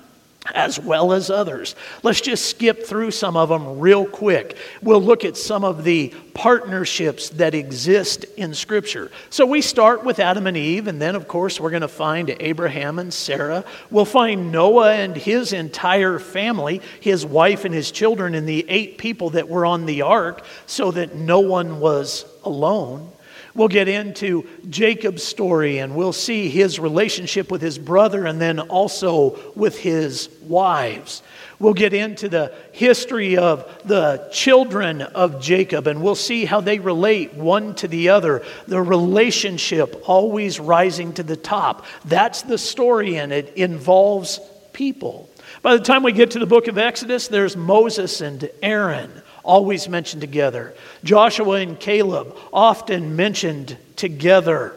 as 0.53 0.79
well 0.79 1.13
as 1.13 1.29
others. 1.29 1.75
Let's 2.03 2.21
just 2.21 2.45
skip 2.45 2.85
through 2.85 3.11
some 3.11 3.35
of 3.35 3.49
them 3.49 3.79
real 3.79 4.05
quick. 4.05 4.57
We'll 4.81 5.01
look 5.01 5.25
at 5.25 5.37
some 5.37 5.63
of 5.63 5.83
the 5.83 6.13
partnerships 6.33 7.29
that 7.29 7.55
exist 7.55 8.25
in 8.37 8.53
Scripture. 8.53 9.11
So 9.29 9.45
we 9.45 9.61
start 9.61 10.03
with 10.03 10.19
Adam 10.19 10.47
and 10.47 10.57
Eve, 10.57 10.87
and 10.87 11.01
then, 11.01 11.15
of 11.15 11.27
course, 11.27 11.59
we're 11.59 11.69
going 11.69 11.81
to 11.81 11.87
find 11.87 12.35
Abraham 12.39 12.99
and 12.99 13.13
Sarah. 13.13 13.63
We'll 13.89 14.05
find 14.05 14.51
Noah 14.51 14.93
and 14.93 15.15
his 15.15 15.53
entire 15.53 16.19
family, 16.19 16.81
his 16.99 17.25
wife 17.25 17.65
and 17.65 17.73
his 17.73 17.91
children, 17.91 18.35
and 18.35 18.47
the 18.47 18.65
eight 18.69 18.97
people 18.97 19.31
that 19.31 19.47
were 19.47 19.65
on 19.65 19.85
the 19.85 20.01
ark, 20.01 20.45
so 20.65 20.91
that 20.91 21.15
no 21.15 21.39
one 21.39 21.79
was 21.79 22.25
alone. 22.43 23.11
We'll 23.55 23.69
get 23.69 23.87
into 23.87 24.45
Jacob's 24.69 25.23
story 25.23 25.77
and 25.77 25.95
we'll 25.95 26.11
see 26.11 26.49
his 26.49 26.77
relationship 26.77 27.49
with 27.49 27.61
his 27.61 27.79
brother 27.79 28.25
and 28.25 28.39
then 28.39 28.59
also 28.59 29.39
with 29.55 29.79
his 29.79 30.29
wives. 30.41 31.23
We'll 31.57 31.73
get 31.73 31.93
into 31.93 32.27
the 32.27 32.53
history 32.73 33.37
of 33.37 33.65
the 33.85 34.27
children 34.33 35.01
of 35.01 35.41
Jacob 35.41 35.87
and 35.87 36.03
we'll 36.03 36.15
see 36.15 36.43
how 36.43 36.59
they 36.59 36.79
relate 36.79 37.33
one 37.33 37.75
to 37.75 37.87
the 37.87 38.09
other. 38.09 38.43
The 38.67 38.81
relationship 38.81 40.03
always 40.05 40.59
rising 40.59 41.13
to 41.13 41.23
the 41.23 41.37
top. 41.37 41.85
That's 42.03 42.41
the 42.41 42.57
story, 42.57 43.17
and 43.17 43.31
it 43.31 43.53
involves 43.55 44.41
people. 44.73 45.29
By 45.61 45.77
the 45.77 45.83
time 45.83 46.03
we 46.03 46.11
get 46.11 46.31
to 46.31 46.39
the 46.39 46.45
book 46.45 46.67
of 46.67 46.77
Exodus, 46.77 47.29
there's 47.29 47.55
Moses 47.55 48.19
and 48.19 48.49
Aaron 48.61 49.21
always 49.45 49.87
mentioned 49.87 50.21
together. 50.21 50.73
Joshua 51.03 51.57
and 51.61 51.79
Caleb 51.79 52.35
often 52.51 53.15
mentioned 53.15 53.77
together. 53.95 54.73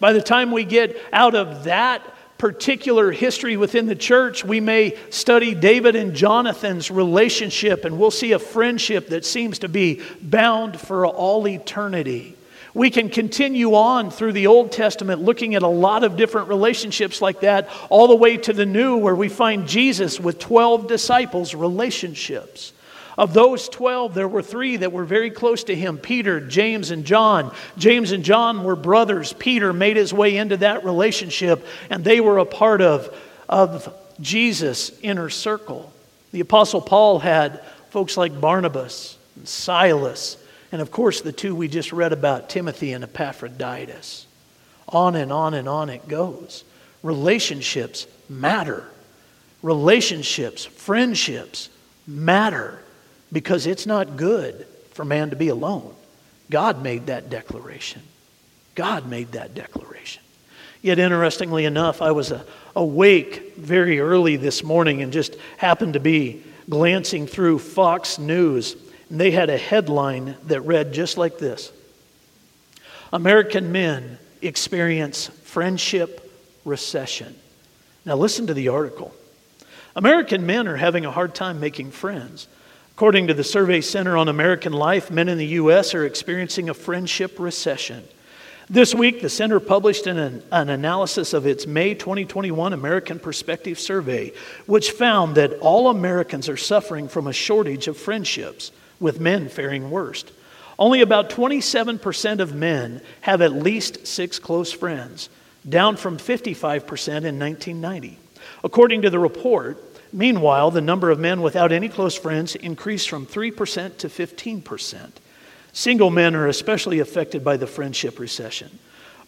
By 0.00 0.12
the 0.12 0.22
time 0.22 0.52
we 0.52 0.64
get 0.64 0.96
out 1.12 1.34
of 1.34 1.64
that 1.64 2.02
particular 2.38 3.10
history 3.10 3.56
within 3.56 3.86
the 3.86 3.96
church, 3.96 4.44
we 4.44 4.60
may 4.60 4.96
study 5.10 5.54
David 5.54 5.96
and 5.96 6.14
Jonathan's 6.14 6.90
relationship, 6.90 7.84
and 7.84 7.98
we'll 7.98 8.12
see 8.12 8.32
a 8.32 8.38
friendship 8.38 9.08
that 9.08 9.24
seems 9.24 9.58
to 9.60 9.68
be 9.68 10.00
bound 10.22 10.78
for 10.78 11.04
all 11.04 11.48
eternity. 11.48 12.36
We 12.74 12.90
can 12.90 13.08
continue 13.08 13.74
on 13.74 14.12
through 14.12 14.34
the 14.34 14.46
Old 14.46 14.70
Testament 14.70 15.20
looking 15.20 15.56
at 15.56 15.62
a 15.62 15.68
lot 15.68 16.04
of 16.04 16.16
different 16.16 16.48
relationships 16.48 17.20
like 17.20 17.40
that, 17.40 17.68
all 17.88 18.06
the 18.06 18.14
way 18.14 18.36
to 18.36 18.52
the 18.52 18.66
New, 18.66 18.98
where 18.98 19.16
we 19.16 19.28
find 19.28 19.66
Jesus 19.66 20.20
with 20.20 20.38
12 20.38 20.86
disciples' 20.86 21.56
relationships. 21.56 22.72
Of 23.18 23.34
those 23.34 23.68
12, 23.68 24.14
there 24.14 24.28
were 24.28 24.42
three 24.42 24.76
that 24.76 24.92
were 24.92 25.04
very 25.04 25.32
close 25.32 25.64
to 25.64 25.74
him 25.74 25.98
Peter, 25.98 26.40
James, 26.40 26.92
and 26.92 27.04
John. 27.04 27.52
James 27.76 28.12
and 28.12 28.24
John 28.24 28.62
were 28.62 28.76
brothers. 28.76 29.32
Peter 29.32 29.72
made 29.72 29.96
his 29.96 30.14
way 30.14 30.36
into 30.36 30.58
that 30.58 30.84
relationship, 30.84 31.66
and 31.90 32.04
they 32.04 32.20
were 32.20 32.38
a 32.38 32.44
part 32.44 32.80
of, 32.80 33.12
of 33.48 33.92
Jesus' 34.20 34.96
inner 35.02 35.30
circle. 35.30 35.92
The 36.30 36.38
Apostle 36.38 36.80
Paul 36.80 37.18
had 37.18 37.60
folks 37.90 38.16
like 38.16 38.40
Barnabas 38.40 39.18
and 39.34 39.48
Silas, 39.48 40.36
and 40.70 40.80
of 40.80 40.92
course, 40.92 41.20
the 41.20 41.32
two 41.32 41.56
we 41.56 41.66
just 41.66 41.92
read 41.92 42.12
about, 42.12 42.48
Timothy 42.48 42.92
and 42.92 43.02
Epaphroditus. 43.02 44.28
On 44.90 45.16
and 45.16 45.32
on 45.32 45.54
and 45.54 45.68
on 45.68 45.90
it 45.90 46.06
goes. 46.06 46.62
Relationships 47.02 48.06
matter. 48.28 48.88
Relationships, 49.60 50.64
friendships 50.64 51.68
matter 52.06 52.78
because 53.32 53.66
it's 53.66 53.86
not 53.86 54.16
good 54.16 54.66
for 54.92 55.04
man 55.04 55.30
to 55.30 55.36
be 55.36 55.48
alone. 55.48 55.94
God 56.50 56.82
made 56.82 57.06
that 57.06 57.30
declaration. 57.30 58.02
God 58.74 59.06
made 59.08 59.32
that 59.32 59.54
declaration. 59.54 60.22
Yet, 60.80 60.98
interestingly 60.98 61.64
enough, 61.64 62.00
I 62.00 62.12
was 62.12 62.32
awake 62.76 63.56
very 63.56 63.98
early 63.98 64.36
this 64.36 64.62
morning 64.62 65.02
and 65.02 65.12
just 65.12 65.36
happened 65.56 65.94
to 65.94 66.00
be 66.00 66.42
glancing 66.70 67.26
through 67.26 67.58
Fox 67.58 68.18
News, 68.18 68.76
and 69.10 69.20
they 69.20 69.32
had 69.32 69.50
a 69.50 69.58
headline 69.58 70.36
that 70.44 70.60
read 70.60 70.92
just 70.92 71.18
like 71.18 71.38
this 71.38 71.72
American 73.12 73.72
men 73.72 74.18
experience 74.42 75.26
friendship 75.44 76.30
recession. 76.64 77.34
Now, 78.04 78.16
listen 78.16 78.46
to 78.46 78.54
the 78.54 78.68
article. 78.68 79.14
American 79.96 80.46
men 80.46 80.68
are 80.68 80.76
having 80.76 81.04
a 81.04 81.10
hard 81.10 81.34
time 81.34 81.58
making 81.58 81.90
friends. 81.90 82.46
According 82.98 83.28
to 83.28 83.34
the 83.34 83.44
Survey 83.44 83.80
Center 83.80 84.16
on 84.16 84.26
American 84.26 84.72
Life, 84.72 85.08
men 85.08 85.28
in 85.28 85.38
the 85.38 85.46
U.S. 85.46 85.94
are 85.94 86.04
experiencing 86.04 86.68
a 86.68 86.74
friendship 86.74 87.38
recession. 87.38 88.02
This 88.68 88.92
week, 88.92 89.22
the 89.22 89.28
center 89.28 89.60
published 89.60 90.08
an, 90.08 90.42
an, 90.50 90.68
analysis 90.68 91.32
of 91.32 91.46
its 91.46 91.64
May 91.64 91.94
2021 91.94 92.72
American 92.72 93.20
Perspective 93.20 93.78
Survey, 93.78 94.32
which 94.66 94.90
found 94.90 95.36
that 95.36 95.60
all 95.60 95.90
Americans 95.90 96.48
are 96.48 96.56
suffering 96.56 97.06
from 97.06 97.28
a 97.28 97.32
shortage 97.32 97.86
of 97.86 97.96
friendships, 97.96 98.72
with 98.98 99.20
men 99.20 99.48
faring 99.48 99.92
worst. 99.92 100.32
Only 100.76 101.00
about 101.00 101.30
27% 101.30 102.40
of 102.40 102.52
men 102.52 103.00
have 103.20 103.42
at 103.42 103.52
least 103.52 104.08
six 104.08 104.40
close 104.40 104.72
friends, 104.72 105.28
down 105.68 105.96
from 105.96 106.18
55% 106.18 106.48
in 106.58 107.38
1990. 107.38 108.18
According 108.64 109.02
to 109.02 109.10
the 109.10 109.20
report, 109.20 109.87
Meanwhile, 110.12 110.70
the 110.70 110.80
number 110.80 111.10
of 111.10 111.18
men 111.18 111.42
without 111.42 111.72
any 111.72 111.88
close 111.88 112.16
friends 112.16 112.54
increased 112.54 113.08
from 113.08 113.26
3% 113.26 113.98
to 113.98 114.08
15%. 114.08 115.10
Single 115.72 116.10
men 116.10 116.34
are 116.34 116.48
especially 116.48 116.98
affected 117.00 117.44
by 117.44 117.56
the 117.56 117.66
friendship 117.66 118.18
recession. 118.18 118.78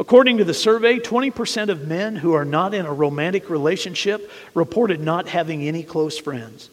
According 0.00 0.38
to 0.38 0.44
the 0.44 0.54
survey, 0.54 0.98
20% 0.98 1.68
of 1.68 1.86
men 1.86 2.16
who 2.16 2.32
are 2.32 2.46
not 2.46 2.72
in 2.72 2.86
a 2.86 2.92
romantic 2.92 3.50
relationship 3.50 4.30
reported 4.54 5.00
not 5.00 5.28
having 5.28 5.62
any 5.62 5.82
close 5.82 6.18
friends. 6.18 6.70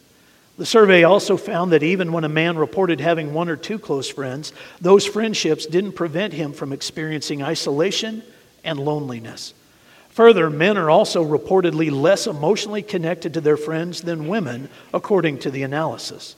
The 0.56 0.64
survey 0.64 1.04
also 1.04 1.36
found 1.36 1.72
that 1.72 1.82
even 1.82 2.12
when 2.12 2.24
a 2.24 2.28
man 2.28 2.56
reported 2.56 3.00
having 3.00 3.34
one 3.34 3.50
or 3.50 3.56
two 3.56 3.78
close 3.78 4.08
friends, 4.08 4.52
those 4.80 5.06
friendships 5.06 5.66
didn't 5.66 5.92
prevent 5.92 6.32
him 6.32 6.52
from 6.52 6.72
experiencing 6.72 7.42
isolation 7.42 8.22
and 8.64 8.80
loneliness. 8.80 9.54
Further, 10.18 10.50
men 10.50 10.76
are 10.76 10.90
also 10.90 11.24
reportedly 11.24 11.92
less 11.92 12.26
emotionally 12.26 12.82
connected 12.82 13.34
to 13.34 13.40
their 13.40 13.56
friends 13.56 14.00
than 14.02 14.26
women, 14.26 14.68
according 14.92 15.38
to 15.38 15.50
the 15.52 15.62
analysis. 15.62 16.34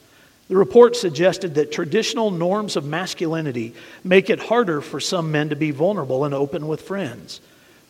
The 0.49 0.56
report 0.58 0.96
suggested 0.96 1.54
that 1.54 1.72
traditional 1.72 2.30
norms 2.30 2.76
of 2.76 2.84
masculinity 2.84 3.72
make 4.04 4.28
it 4.28 4.38
harder 4.38 4.82
for 4.82 5.00
some 5.00 5.32
men 5.32 5.49
to 5.49 5.56
be 5.56 5.70
vulnerable 5.70 6.26
and 6.26 6.34
open 6.34 6.68
with 6.68 6.82
friends. 6.82 7.40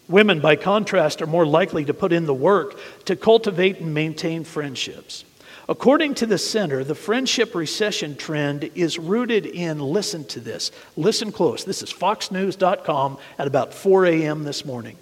Women, 0.06 0.38
by 0.38 0.54
contrast, 0.54 1.22
are 1.22 1.26
more 1.26 1.44
likely 1.44 1.84
to 1.86 1.92
put 1.92 2.12
in 2.12 2.24
the 2.24 2.32
work 2.32 2.78
to 3.06 3.16
cultivate 3.16 3.80
and 3.80 3.92
maintain 3.92 4.44
friendships. 4.44 5.24
According 5.68 6.14
to 6.14 6.26
the 6.26 6.38
center, 6.38 6.84
the 6.84 6.94
friendship 6.94 7.52
recession 7.52 8.14
trend 8.14 8.70
is 8.76 8.96
rooted 8.96 9.44
in, 9.44 9.80
listen 9.80 10.24
to 10.26 10.38
this, 10.38 10.70
listen 10.96 11.32
close. 11.32 11.64
This 11.64 11.82
is 11.82 11.92
foxnews.com 11.92 13.18
at 13.40 13.48
about 13.48 13.74
4 13.74 14.06
a.m. 14.06 14.44
this 14.44 14.64
morning. 14.64 14.96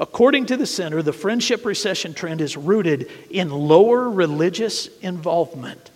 According 0.00 0.46
to 0.46 0.56
the 0.56 0.66
center, 0.66 1.02
the 1.02 1.12
friendship 1.12 1.66
recession 1.66 2.14
trend 2.14 2.40
is 2.40 2.56
rooted 2.56 3.10
in 3.28 3.50
lower 3.50 4.08
religious 4.08 4.88
involvement, 5.00 5.90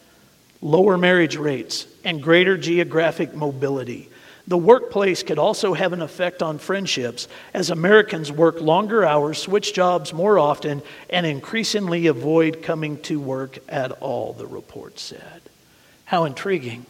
lower 0.60 0.98
marriage 0.98 1.36
rates, 1.36 1.86
and 2.04 2.22
greater 2.22 2.58
geographic 2.58 3.34
mobility. 3.34 4.10
The 4.46 4.58
workplace 4.58 5.22
could 5.22 5.38
also 5.38 5.72
have 5.72 5.94
an 5.94 6.02
effect 6.02 6.42
on 6.42 6.58
friendships 6.58 7.28
as 7.54 7.70
Americans 7.70 8.30
work 8.30 8.60
longer 8.60 9.06
hours, 9.06 9.38
switch 9.38 9.72
jobs 9.72 10.12
more 10.12 10.38
often, 10.38 10.82
and 11.08 11.24
increasingly 11.24 12.06
avoid 12.06 12.62
coming 12.62 13.00
to 13.02 13.18
work 13.18 13.58
at 13.70 13.90
all, 14.02 14.34
the 14.34 14.46
report 14.46 14.98
said. 14.98 15.40
How 16.04 16.24
intriguing. 16.24 16.84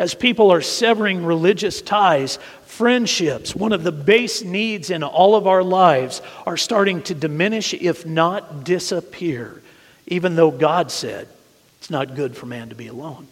As 0.00 0.14
people 0.14 0.50
are 0.50 0.62
severing 0.62 1.26
religious 1.26 1.82
ties, 1.82 2.38
friendships, 2.64 3.54
one 3.54 3.74
of 3.74 3.82
the 3.82 3.92
base 3.92 4.42
needs 4.42 4.88
in 4.88 5.02
all 5.02 5.36
of 5.36 5.46
our 5.46 5.62
lives, 5.62 6.22
are 6.46 6.56
starting 6.56 7.02
to 7.02 7.14
diminish, 7.14 7.74
if 7.74 8.06
not 8.06 8.64
disappear, 8.64 9.60
even 10.06 10.36
though 10.36 10.50
God 10.50 10.90
said 10.90 11.28
it's 11.76 11.90
not 11.90 12.14
good 12.14 12.34
for 12.34 12.46
man 12.46 12.70
to 12.70 12.74
be 12.74 12.86
alone. 12.86 13.28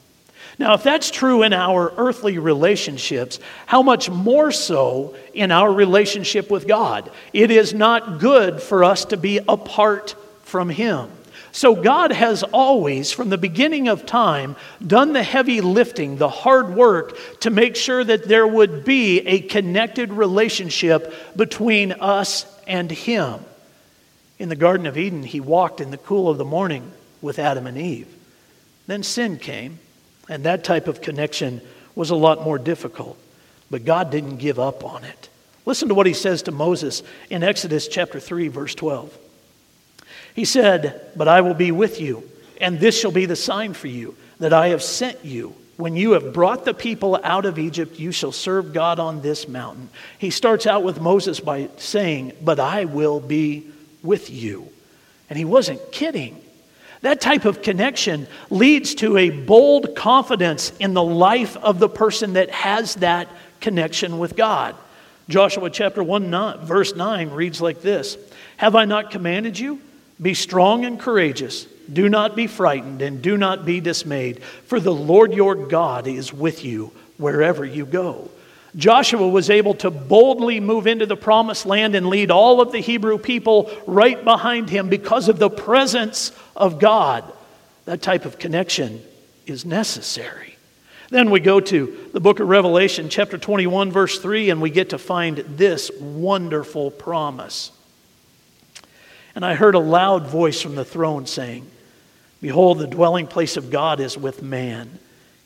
Now, 0.59 0.75
if 0.75 0.83
that's 0.83 1.11
true 1.11 1.43
in 1.43 1.55
our 1.55 1.91
earthly 1.97 2.37
relationships, 2.37 3.41
how 3.65 3.81
much 3.81 4.11
more 4.11 4.53
so 4.53 5.17
in 5.33 5.51
our 5.51 5.73
relationship 5.73 6.51
with 6.51 6.69
God? 6.69 7.11
It 7.33 7.51
is 7.51 7.73
not 7.73 8.21
good 8.21 8.61
for 8.61 8.85
us 8.85 9.07
to 9.07 9.17
be 9.17 9.41
apart 9.49 10.17
from 10.43 10.69
Him. 10.69 11.09
So, 11.59 11.75
God 11.75 12.13
has 12.13 12.45
always, 12.45 13.11
from 13.11 13.31
the 13.31 13.37
beginning 13.37 13.89
of 13.89 14.07
time, 14.07 14.55
done 14.87 15.13
the 15.13 15.25
heavy 15.25 15.61
lifting, 15.61 16.17
the 16.17 16.29
hard 16.29 16.73
work 16.73 17.19
to 17.41 17.51
make 17.51 17.75
sure 17.75 18.05
that 18.05 18.29
there 18.29 18.47
would 18.47 18.85
be 18.85 19.27
a 19.27 19.41
connected 19.41 20.13
relationship 20.13 21.13
between 21.35 21.91
us 21.91 22.47
and 22.69 22.89
Him. 22.89 23.41
In 24.39 24.51
the 24.51 24.55
Garden 24.55 24.87
of 24.87 24.97
Eden, 24.97 25.25
He 25.25 25.41
walked 25.41 25.81
in 25.81 25.91
the 25.91 25.97
cool 25.97 26.29
of 26.31 26.39
the 26.39 26.45
morning 26.45 26.93
with 27.21 27.41
Adam 27.41 27.67
and 27.67 27.77
Eve. 27.77 28.07
Then 28.87 29.03
sin 29.03 29.37
came, 29.37 29.81
and 30.29 30.45
that 30.45 30.63
type 30.63 30.87
of 30.87 31.01
connection 31.01 31.61
was 31.97 32.11
a 32.11 32.15
lot 32.15 32.45
more 32.45 32.61
difficult. 32.61 33.19
But 33.69 33.85
God 33.85 34.13
didn't 34.13 34.37
give 34.37 34.61
up 34.61 34.85
on 34.85 35.03
it. 35.03 35.29
Listen 35.67 35.89
to 35.89 35.95
what 35.95 36.07
He 36.07 36.15
says 36.15 36.43
to 36.43 36.53
Moses 36.53 37.03
in 37.31 37.43
Exodus 37.43 37.89
chapter 37.89 38.21
3, 38.21 38.47
verse 38.47 38.77
12. 38.77 39.19
He 40.39 40.45
said, 40.45 41.01
But 41.17 41.27
I 41.27 41.41
will 41.41 41.55
be 41.55 41.73
with 41.73 42.01
you, 42.01 42.23
and 42.61 42.79
this 42.79 42.97
shall 42.97 43.11
be 43.11 43.27
the 43.27 43.35
sign 43.35 43.73
for 43.73 43.89
you 43.89 44.15
that 44.39 44.53
I 44.53 44.69
have 44.69 44.85
sent 44.85 45.25
you. 45.25 45.53
When 45.79 45.97
you 45.97 46.13
have 46.13 46.33
brought 46.33 46.65
the 46.65 46.75
people 46.75 47.19
out 47.25 47.45
of 47.45 47.59
Egypt, 47.59 47.99
you 47.99 48.13
shall 48.13 48.31
serve 48.31 48.73
God 48.73 49.01
on 49.01 49.21
this 49.21 49.49
mountain. 49.49 49.89
He 50.17 50.31
starts 50.31 50.65
out 50.65 50.85
with 50.85 51.01
Moses 51.01 51.41
by 51.41 51.71
saying, 51.77 52.35
But 52.41 52.61
I 52.61 52.85
will 52.85 53.19
be 53.19 53.67
with 54.05 54.31
you. 54.31 54.69
And 55.29 55.37
he 55.37 55.45
wasn't 55.45 55.91
kidding. 55.91 56.41
That 57.01 57.21
type 57.21 57.45
of 57.45 57.61
connection 57.61 58.29
leads 58.49 58.95
to 58.95 59.17
a 59.17 59.31
bold 59.31 59.97
confidence 59.97 60.71
in 60.79 60.95
the 60.95 61.03
life 61.03 61.57
of 61.57 61.81
the 61.81 61.89
person 61.89 62.35
that 62.35 62.51
has 62.51 62.95
that 62.97 63.27
connection 63.61 64.21
with 64.21 64.37
God. 64.37 64.77
Joshua 65.29 65.69
chapter 65.69 66.01
1, 66.01 66.65
verse 66.65 66.95
9 66.95 67.31
reads 67.31 67.61
like 67.61 67.83
this 67.83 68.17
Have 68.59 68.77
I 68.77 68.85
not 68.85 69.11
commanded 69.11 69.59
you? 69.59 69.81
Be 70.21 70.35
strong 70.35 70.85
and 70.85 70.99
courageous. 70.99 71.67
Do 71.91 72.09
not 72.09 72.37
be 72.37 72.47
frightened 72.47 73.03
and 73.03 73.23
do 73.23 73.37
not 73.37 73.65
be 73.65 73.81
dismayed, 73.81 74.43
for 74.43 74.81
the 74.81 74.95
Lord 74.95 75.33
your 75.33 75.55
God 75.55 76.07
is 76.07 76.33
with 76.33 76.65
you 76.65 76.93
wherever 77.17 77.65
you 77.65 77.87
go. 77.87 78.31
Joshua 78.77 79.27
was 79.27 79.49
able 79.49 79.75
to 79.77 79.91
boldly 79.91 80.61
move 80.61 80.87
into 80.87 81.07
the 81.07 81.17
promised 81.17 81.65
land 81.65 81.95
and 81.95 82.09
lead 82.09 82.31
all 82.31 82.61
of 82.61 82.73
the 82.73 82.81
Hebrew 82.81 83.19
people 83.19 83.71
right 83.87 84.23
behind 84.23 84.69
him 84.69 84.89
because 84.89 85.29
of 85.29 85.39
the 85.39 85.49
presence 85.49 86.33
of 86.55 86.79
God. 86.79 87.25
That 87.87 88.03
type 88.03 88.27
of 88.27 88.39
connection 88.39 89.03
is 89.47 89.65
necessary. 89.65 90.57
Then 91.11 91.31
we 91.31 91.41
go 91.41 91.59
to 91.59 92.11
the 92.13 92.21
book 92.21 92.39
of 92.39 92.49
Revelation, 92.49 93.09
chapter 93.09 93.39
21, 93.39 93.91
verse 93.91 94.19
3, 94.19 94.51
and 94.51 94.61
we 94.61 94.69
get 94.69 94.91
to 94.91 94.99
find 94.99 95.39
this 95.39 95.91
wonderful 95.99 96.91
promise. 96.91 97.73
And 99.39 99.45
I 99.45 99.55
heard 99.55 99.77
a 99.77 99.79
loud 99.79 100.27
voice 100.27 100.61
from 100.61 100.75
the 100.75 100.85
throne 100.85 101.25
saying, 101.25 101.65
Behold, 102.41 102.81
the 102.81 102.89
dwelling 102.89 103.29
place 103.29 103.57
of 103.57 103.71
God 103.71 104.01
is 104.01 104.19
with 104.19 104.43
man. 104.43 104.99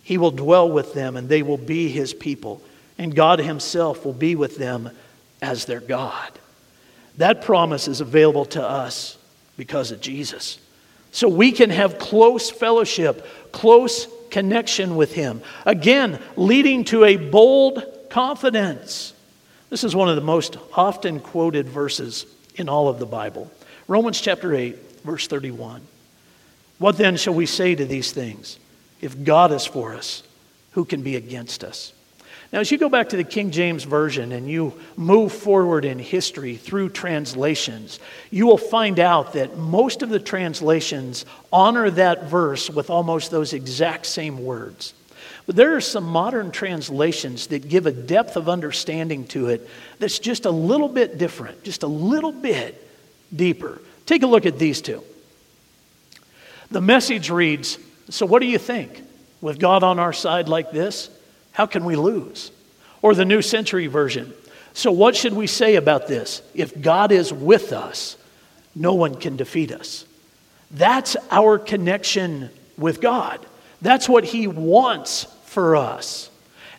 He 0.02 0.16
will 0.16 0.30
dwell 0.30 0.70
with 0.70 0.94
them, 0.94 1.14
and 1.14 1.28
they 1.28 1.42
will 1.42 1.58
be 1.58 1.90
his 1.90 2.14
people, 2.14 2.62
and 2.96 3.14
God 3.14 3.38
himself 3.38 4.06
will 4.06 4.14
be 4.14 4.34
with 4.34 4.56
them 4.56 4.88
as 5.42 5.66
their 5.66 5.80
God. 5.80 6.30
That 7.18 7.42
promise 7.42 7.86
is 7.86 8.00
available 8.00 8.46
to 8.46 8.66
us 8.66 9.18
because 9.58 9.90
of 9.90 10.00
Jesus. 10.00 10.58
So 11.10 11.28
we 11.28 11.52
can 11.52 11.68
have 11.68 11.98
close 11.98 12.50
fellowship, 12.50 13.52
close 13.52 14.08
connection 14.30 14.96
with 14.96 15.12
him. 15.12 15.42
Again, 15.66 16.18
leading 16.36 16.84
to 16.84 17.04
a 17.04 17.16
bold 17.18 17.84
confidence. 18.08 19.12
This 19.68 19.84
is 19.84 19.94
one 19.94 20.08
of 20.08 20.16
the 20.16 20.22
most 20.22 20.56
often 20.72 21.20
quoted 21.20 21.68
verses 21.68 22.24
in 22.54 22.70
all 22.70 22.88
of 22.88 22.98
the 22.98 23.04
Bible. 23.04 23.50
Romans 23.88 24.20
chapter 24.20 24.54
8, 24.54 24.76
verse 25.04 25.26
31. 25.26 25.82
What 26.78 26.96
then 26.96 27.16
shall 27.16 27.34
we 27.34 27.46
say 27.46 27.74
to 27.74 27.84
these 27.84 28.12
things? 28.12 28.58
If 29.00 29.24
God 29.24 29.52
is 29.52 29.66
for 29.66 29.94
us, 29.94 30.22
who 30.72 30.84
can 30.84 31.02
be 31.02 31.16
against 31.16 31.64
us? 31.64 31.92
Now, 32.52 32.60
as 32.60 32.70
you 32.70 32.76
go 32.76 32.90
back 32.90 33.08
to 33.08 33.16
the 33.16 33.24
King 33.24 33.50
James 33.50 33.84
Version 33.84 34.32
and 34.32 34.48
you 34.48 34.74
move 34.96 35.32
forward 35.32 35.86
in 35.86 35.98
history 35.98 36.56
through 36.56 36.90
translations, 36.90 37.98
you 38.30 38.46
will 38.46 38.58
find 38.58 39.00
out 39.00 39.32
that 39.32 39.56
most 39.56 40.02
of 40.02 40.10
the 40.10 40.20
translations 40.20 41.24
honor 41.50 41.88
that 41.90 42.24
verse 42.24 42.68
with 42.68 42.90
almost 42.90 43.30
those 43.30 43.54
exact 43.54 44.04
same 44.04 44.44
words. 44.44 44.92
But 45.46 45.56
there 45.56 45.74
are 45.76 45.80
some 45.80 46.04
modern 46.04 46.50
translations 46.50 47.46
that 47.48 47.68
give 47.68 47.86
a 47.86 47.92
depth 47.92 48.36
of 48.36 48.50
understanding 48.50 49.26
to 49.28 49.48
it 49.48 49.66
that's 49.98 50.18
just 50.18 50.44
a 50.44 50.50
little 50.50 50.88
bit 50.88 51.16
different, 51.16 51.64
just 51.64 51.82
a 51.82 51.88
little 51.88 52.32
bit 52.32 52.81
deeper. 53.34 53.80
Take 54.06 54.22
a 54.22 54.26
look 54.26 54.46
at 54.46 54.58
these 54.58 54.80
two. 54.80 55.02
The 56.70 56.80
message 56.80 57.30
reads 57.30 57.78
So, 58.10 58.26
what 58.26 58.40
do 58.40 58.46
you 58.46 58.58
think? 58.58 59.02
With 59.40 59.58
God 59.58 59.82
on 59.82 59.98
our 59.98 60.12
side 60.12 60.48
like 60.48 60.70
this, 60.70 61.10
how 61.52 61.66
can 61.66 61.84
we 61.84 61.96
lose? 61.96 62.50
Or 63.02 63.14
the 63.14 63.24
New 63.24 63.42
Century 63.42 63.88
Version. 63.88 64.32
So, 64.74 64.90
what 64.90 65.16
should 65.16 65.34
we 65.34 65.46
say 65.46 65.76
about 65.76 66.06
this? 66.06 66.42
If 66.54 66.80
God 66.80 67.12
is 67.12 67.32
with 67.32 67.72
us, 67.72 68.16
no 68.74 68.94
one 68.94 69.14
can 69.14 69.36
defeat 69.36 69.72
us. 69.72 70.06
That's 70.70 71.16
our 71.30 71.58
connection 71.58 72.50
with 72.78 73.00
God. 73.00 73.44
That's 73.82 74.08
what 74.08 74.24
He 74.24 74.46
wants 74.46 75.24
for 75.44 75.76
us. 75.76 76.30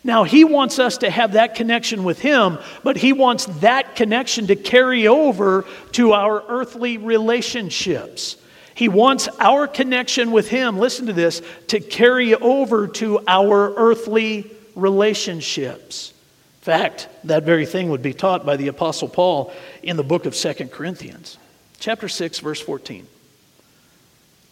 Now, 0.06 0.24
He 0.24 0.44
wants 0.44 0.78
us 0.78 0.98
to 0.98 1.10
have 1.10 1.32
that 1.32 1.54
connection 1.54 2.04
with 2.04 2.20
Him, 2.20 2.58
but 2.82 2.98
He 2.98 3.14
wants 3.14 3.46
that 3.60 3.96
connection 3.96 4.46
to 4.48 4.56
carry 4.56 5.08
over 5.08 5.64
to 5.92 6.12
our 6.12 6.44
earthly 6.46 6.98
relationships. 6.98 8.36
He 8.74 8.88
wants 8.88 9.28
our 9.40 9.66
connection 9.66 10.30
with 10.30 10.48
Him, 10.48 10.78
listen 10.78 11.06
to 11.06 11.14
this, 11.14 11.40
to 11.68 11.80
carry 11.80 12.34
over 12.34 12.86
to 12.88 13.20
our 13.26 13.74
earthly 13.74 14.50
relationships. 14.74 16.12
In 16.60 16.64
fact, 16.64 17.08
that 17.24 17.44
very 17.44 17.66
thing 17.66 17.88
would 17.88 18.02
be 18.02 18.14
taught 18.14 18.44
by 18.44 18.56
the 18.56 18.68
Apostle 18.68 19.08
Paul 19.08 19.52
in 19.82 19.96
the 19.96 20.02
book 20.02 20.26
of 20.26 20.34
Second 20.34 20.70
Corinthians, 20.70 21.38
chapter 21.78 22.08
6, 22.08 22.40
verse 22.40 22.60
14. 22.60 23.06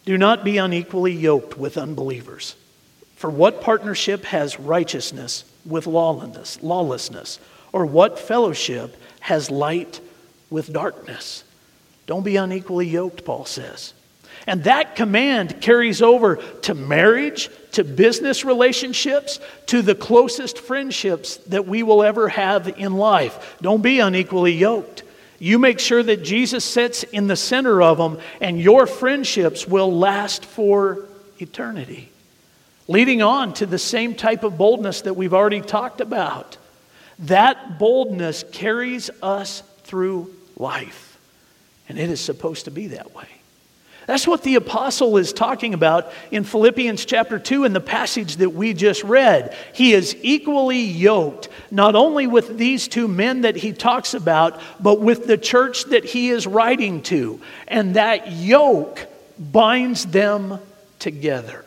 Do 0.05 0.17
not 0.17 0.43
be 0.43 0.57
unequally 0.57 1.13
yoked 1.13 1.57
with 1.57 1.77
unbelievers. 1.77 2.55
For 3.23 3.29
what 3.29 3.61
partnership 3.61 4.25
has 4.25 4.59
righteousness 4.59 5.45
with 5.65 5.87
lawlessness, 5.87 6.61
lawlessness? 6.61 7.39
Or 7.71 7.85
what 7.85 8.19
fellowship 8.19 8.97
has 9.21 9.49
light 9.49 10.01
with 10.49 10.73
darkness? 10.73 11.45
Don't 12.05 12.25
be 12.25 12.35
unequally 12.35 12.85
yoked, 12.85 13.23
Paul 13.23 13.45
says. 13.45 13.93
And 14.45 14.65
that 14.65 14.97
command 14.97 15.61
carries 15.61 16.01
over 16.01 16.35
to 16.63 16.73
marriage, 16.73 17.49
to 17.71 17.85
business 17.85 18.43
relationships, 18.43 19.39
to 19.67 19.81
the 19.81 19.95
closest 19.95 20.59
friendships 20.59 21.37
that 21.47 21.65
we 21.65 21.81
will 21.81 22.03
ever 22.03 22.27
have 22.27 22.77
in 22.77 22.91
life. 22.97 23.55
Don't 23.61 23.81
be 23.81 24.01
unequally 24.01 24.51
yoked. 24.51 25.03
You 25.39 25.59
make 25.59 25.79
sure 25.79 26.03
that 26.03 26.25
Jesus 26.25 26.65
sits 26.65 27.03
in 27.03 27.27
the 27.27 27.37
center 27.37 27.81
of 27.81 27.97
them, 27.97 28.19
and 28.41 28.59
your 28.59 28.85
friendships 28.85 29.65
will 29.65 29.97
last 29.97 30.43
for 30.43 31.05
eternity. 31.39 32.09
Leading 32.87 33.21
on 33.21 33.53
to 33.55 33.65
the 33.65 33.79
same 33.79 34.15
type 34.15 34.43
of 34.43 34.57
boldness 34.57 35.01
that 35.01 35.15
we've 35.15 35.33
already 35.33 35.61
talked 35.61 36.01
about. 36.01 36.57
That 37.19 37.79
boldness 37.79 38.43
carries 38.51 39.09
us 39.21 39.63
through 39.83 40.33
life, 40.57 41.17
and 41.87 41.97
it 41.97 42.09
is 42.09 42.19
supposed 42.19 42.65
to 42.65 42.71
be 42.71 42.87
that 42.87 43.15
way. 43.15 43.27
That's 44.05 44.27
what 44.27 44.43
the 44.43 44.55
apostle 44.55 45.15
is 45.17 45.31
talking 45.31 45.73
about 45.73 46.11
in 46.29 46.43
Philippians 46.43 47.05
chapter 47.05 47.39
2 47.39 47.63
in 47.63 47.71
the 47.71 47.79
passage 47.79 48.37
that 48.37 48.49
we 48.49 48.73
just 48.73 49.01
read. 49.03 49.55
He 49.73 49.93
is 49.93 50.15
equally 50.21 50.81
yoked, 50.81 51.47
not 51.71 51.95
only 51.95 52.27
with 52.27 52.57
these 52.57 52.89
two 52.89 53.07
men 53.07 53.41
that 53.41 53.55
he 53.55 53.71
talks 53.71 54.13
about, 54.13 54.59
but 54.81 54.99
with 54.99 55.25
the 55.25 55.37
church 55.37 55.85
that 55.85 56.03
he 56.03 56.29
is 56.29 56.45
writing 56.45 57.01
to. 57.03 57.39
And 57.65 57.95
that 57.95 58.33
yoke 58.33 59.07
binds 59.39 60.05
them 60.05 60.59
together. 60.99 61.63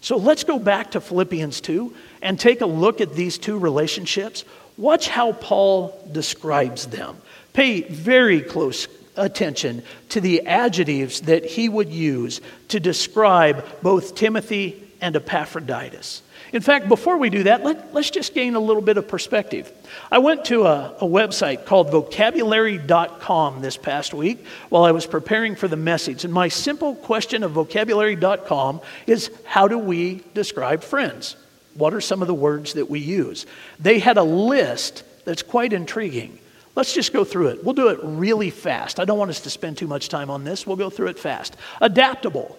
So 0.00 0.16
let's 0.16 0.44
go 0.44 0.58
back 0.58 0.92
to 0.92 1.00
Philippians 1.00 1.60
2 1.60 1.94
and 2.22 2.38
take 2.38 2.60
a 2.60 2.66
look 2.66 3.00
at 3.00 3.14
these 3.14 3.38
two 3.38 3.58
relationships. 3.58 4.44
Watch 4.76 5.08
how 5.08 5.32
Paul 5.32 5.98
describes 6.12 6.86
them. 6.86 7.16
Pay 7.52 7.82
very 7.82 8.40
close 8.40 8.86
attention 9.16 9.82
to 10.10 10.20
the 10.20 10.46
adjectives 10.46 11.22
that 11.22 11.44
he 11.44 11.68
would 11.68 11.88
use 11.88 12.40
to 12.68 12.78
describe 12.78 13.64
both 13.82 14.14
Timothy 14.14 14.82
and 15.00 15.16
Epaphroditus. 15.16 16.22
In 16.52 16.62
fact, 16.62 16.88
before 16.88 17.18
we 17.18 17.28
do 17.28 17.42
that, 17.44 17.62
let, 17.62 17.94
us 17.94 18.10
just 18.10 18.34
gain 18.34 18.54
a 18.54 18.60
little 18.60 18.80
bit 18.80 18.96
of 18.96 19.06
perspective. 19.06 19.70
I 20.10 20.18
went 20.18 20.46
to 20.46 20.64
a, 20.64 20.94
a 21.00 21.04
website 21.04 21.66
called 21.66 21.90
vocabulary.com 21.90 23.60
this 23.60 23.76
past 23.76 24.14
week 24.14 24.44
while 24.70 24.84
I 24.84 24.92
was 24.92 25.06
preparing 25.06 25.56
for 25.56 25.68
the 25.68 25.76
message. 25.76 26.24
And 26.24 26.32
my 26.32 26.48
simple 26.48 26.94
question 26.94 27.42
of 27.42 27.52
vocabulary.com 27.52 28.80
is 29.06 29.30
how 29.44 29.68
do 29.68 29.78
we 29.78 30.22
describe 30.32 30.82
friends? 30.82 31.36
What 31.74 31.92
are 31.92 32.00
some 32.00 32.22
of 32.22 32.28
the 32.28 32.34
words 32.34 32.74
that 32.74 32.88
we 32.88 33.00
use? 33.00 33.46
They 33.78 33.98
had 33.98 34.16
a 34.16 34.22
list 34.22 35.04
that's 35.24 35.42
quite 35.42 35.72
intriguing. 35.72 36.38
Let's 36.74 36.94
just 36.94 37.12
go 37.12 37.24
through 37.24 37.48
it. 37.48 37.64
We'll 37.64 37.74
do 37.74 37.88
it 37.88 37.98
really 38.02 38.50
fast. 38.50 39.00
I 39.00 39.04
don't 39.04 39.18
want 39.18 39.30
us 39.30 39.40
to 39.40 39.50
spend 39.50 39.76
too 39.76 39.86
much 39.86 40.08
time 40.08 40.30
on 40.30 40.44
this. 40.44 40.66
We'll 40.66 40.76
go 40.76 40.90
through 40.90 41.08
it 41.08 41.18
fast. 41.18 41.56
Adaptable, 41.80 42.56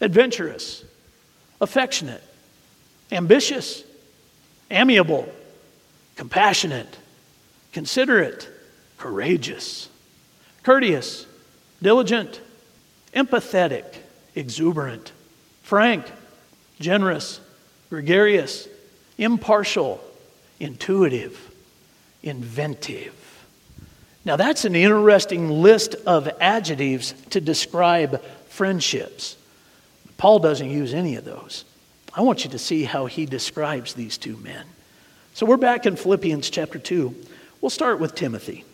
adventurous, 0.00 0.84
affectionate, 1.60 2.22
ambitious, 3.10 3.82
amiable, 4.70 5.28
compassionate, 6.16 6.98
considerate, 7.72 8.48
courageous, 8.98 9.88
courteous, 10.62 11.26
diligent, 11.82 12.40
empathetic, 13.14 13.84
exuberant, 14.34 15.12
frank, 15.62 16.04
generous, 16.80 17.40
gregarious, 17.90 18.68
impartial, 19.18 20.00
intuitive 20.60 21.50
inventive. 22.24 23.14
Now, 24.24 24.36
that's 24.36 24.64
an 24.64 24.74
interesting 24.74 25.50
list 25.50 25.94
of 26.06 26.28
adjectives 26.40 27.12
to 27.30 27.40
describe 27.40 28.22
friendships. 28.48 29.36
Paul 30.16 30.38
doesn't 30.38 30.70
use 30.70 30.94
any 30.94 31.16
of 31.16 31.24
those. 31.24 31.64
I 32.16 32.22
want 32.22 32.44
you 32.44 32.50
to 32.50 32.58
see 32.58 32.84
how 32.84 33.06
he 33.06 33.26
describes 33.26 33.94
these 33.94 34.18
two 34.18 34.36
men. 34.36 34.64
So 35.34 35.46
we're 35.46 35.56
back 35.56 35.84
in 35.84 35.96
Philippians 35.96 36.48
chapter 36.48 36.78
2. 36.78 37.14
We'll 37.60 37.70
start 37.70 37.98
with 37.98 38.14
Timothy. 38.14 38.64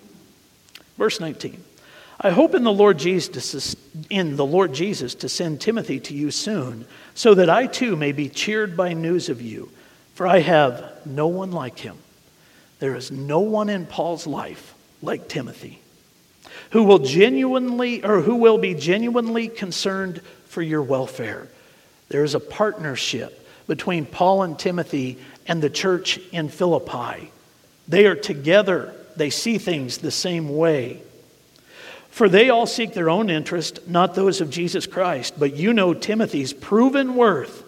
Verse 0.99 1.21
19. 1.21 1.65
I 2.21 2.31
hope 2.31 2.55
in 2.55 2.65
the 2.65 2.73
Lord 2.73 2.99
Jesus 2.99 3.75
in 4.11 4.37
the 4.37 4.45
Lord 4.45 4.75
Jesus 4.75 5.15
to 5.17 5.29
send 5.29 5.61
Timothy 5.61 5.99
to 6.01 6.15
you 6.15 6.31
soon, 6.31 6.87
so 7.15 7.35
that 7.35 7.49
I 7.49 7.67
too 7.67 7.97
may 7.97 8.13
be 8.13 8.29
cheered 8.29 8.77
by 8.77 8.93
news 8.93 9.31
of 9.31 9.41
you, 9.41 9.71
for 10.15 10.27
I 10.27 10.41
have 10.41 11.07
no 11.07 11.29
one 11.29 11.51
like 11.51 11.79
him 11.79 11.97
There 12.79 12.95
is 12.95 13.11
no 13.11 13.41
one 13.41 13.71
in 13.71 13.87
Paul's 13.87 14.27
life 14.27 14.75
like 15.01 15.29
Timothy 15.29 15.81
who 16.71 16.83
will 16.83 16.99
genuinely 16.99 18.05
or 18.05 18.21
who 18.21 18.37
will 18.37 18.59
be 18.59 18.75
genuinely 18.75 19.49
concerned 19.49 20.21
for 20.47 20.63
your 20.63 20.83
welfare. 20.83 21.49
There 22.11 22.25
is 22.25 22.35
a 22.35 22.41
partnership 22.41 23.37
between 23.67 24.05
Paul 24.05 24.43
and 24.43 24.59
Timothy 24.59 25.19
and 25.47 25.63
the 25.63 25.71
church 25.71 26.19
in 26.33 26.49
Philippi. 26.49 27.33
They 27.89 28.07
are 28.07 28.17
together, 28.17 28.95
they 29.17 29.31
see 29.31 29.59
things 29.59 29.99
the 29.99 30.11
same 30.11 30.57
way. 30.57 31.03
For 32.11 32.29
they 32.29 32.51
all 32.51 32.67
seek 32.67 32.93
their 32.93 33.09
own 33.09 33.31
interest, 33.31 33.89
not 33.89 34.15
those 34.15 34.41
of 34.41 34.51
Jesus 34.51 34.87
Christ. 34.87 35.35
But 35.39 35.57
you 35.57 35.73
know 35.73 35.95
Timothy's 35.95 36.53
proven 36.53 37.15
worth. 37.15 37.65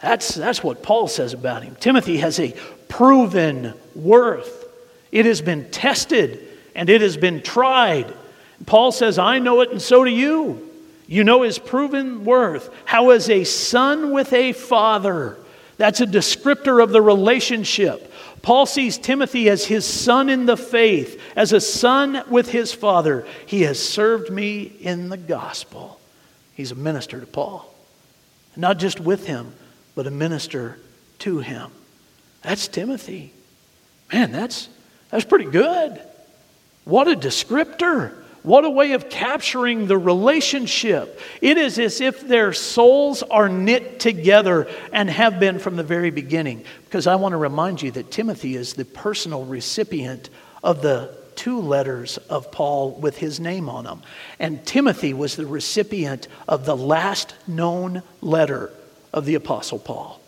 That's, 0.00 0.34
that's 0.34 0.62
what 0.62 0.82
Paul 0.82 1.08
says 1.08 1.34
about 1.34 1.62
him. 1.62 1.76
Timothy 1.78 2.18
has 2.18 2.40
a 2.40 2.54
proven 2.88 3.74
worth. 3.94 4.66
It 5.12 5.26
has 5.26 5.42
been 5.42 5.70
tested 5.70 6.46
and 6.74 6.88
it 6.88 7.00
has 7.00 7.16
been 7.16 7.42
tried. 7.42 8.14
Paul 8.64 8.92
says, 8.92 9.18
I 9.18 9.38
know 9.38 9.60
it, 9.60 9.70
and 9.70 9.82
so 9.82 10.04
do 10.04 10.10
you. 10.10 10.67
You 11.08 11.24
know 11.24 11.42
his 11.42 11.58
proven 11.58 12.24
worth. 12.26 12.70
How 12.84 13.10
is 13.10 13.30
a 13.30 13.44
son 13.44 14.12
with 14.12 14.32
a 14.34 14.52
father? 14.52 15.38
That's 15.78 16.02
a 16.02 16.06
descriptor 16.06 16.82
of 16.82 16.90
the 16.90 17.00
relationship. 17.00 18.12
Paul 18.42 18.66
sees 18.66 18.98
Timothy 18.98 19.48
as 19.48 19.64
his 19.64 19.86
son 19.86 20.28
in 20.28 20.44
the 20.44 20.56
faith, 20.56 21.20
as 21.34 21.52
a 21.52 21.60
son 21.60 22.22
with 22.28 22.50
his 22.50 22.74
father. 22.74 23.26
He 23.46 23.62
has 23.62 23.78
served 23.78 24.30
me 24.30 24.62
in 24.62 25.08
the 25.08 25.16
gospel. 25.16 25.98
He's 26.54 26.72
a 26.72 26.76
minister 26.76 27.18
to 27.18 27.26
Paul. 27.26 27.72
Not 28.54 28.78
just 28.78 29.00
with 29.00 29.26
him, 29.26 29.54
but 29.94 30.06
a 30.06 30.10
minister 30.10 30.78
to 31.20 31.38
him. 31.38 31.70
That's 32.42 32.68
Timothy. 32.68 33.32
Man, 34.12 34.30
that's, 34.30 34.68
that's 35.10 35.24
pretty 35.24 35.50
good. 35.50 36.00
What 36.84 37.08
a 37.08 37.14
descriptor. 37.14 38.12
What 38.42 38.64
a 38.64 38.70
way 38.70 38.92
of 38.92 39.10
capturing 39.10 39.86
the 39.86 39.98
relationship. 39.98 41.20
It 41.40 41.58
is 41.58 41.78
as 41.78 42.00
if 42.00 42.26
their 42.26 42.52
souls 42.52 43.22
are 43.22 43.48
knit 43.48 44.00
together 44.00 44.68
and 44.92 45.10
have 45.10 45.40
been 45.40 45.58
from 45.58 45.76
the 45.76 45.82
very 45.82 46.10
beginning. 46.10 46.64
Because 46.84 47.06
I 47.06 47.16
want 47.16 47.32
to 47.32 47.36
remind 47.36 47.82
you 47.82 47.90
that 47.92 48.10
Timothy 48.10 48.54
is 48.54 48.74
the 48.74 48.84
personal 48.84 49.44
recipient 49.44 50.30
of 50.62 50.82
the 50.82 51.16
two 51.34 51.60
letters 51.60 52.18
of 52.28 52.50
Paul 52.50 52.92
with 52.92 53.16
his 53.16 53.38
name 53.38 53.68
on 53.68 53.84
them. 53.84 54.02
And 54.38 54.64
Timothy 54.66 55.14
was 55.14 55.36
the 55.36 55.46
recipient 55.46 56.26
of 56.48 56.64
the 56.64 56.76
last 56.76 57.34
known 57.46 58.02
letter 58.20 58.72
of 59.12 59.24
the 59.24 59.36
Apostle 59.36 59.78
Paul. 59.78 60.20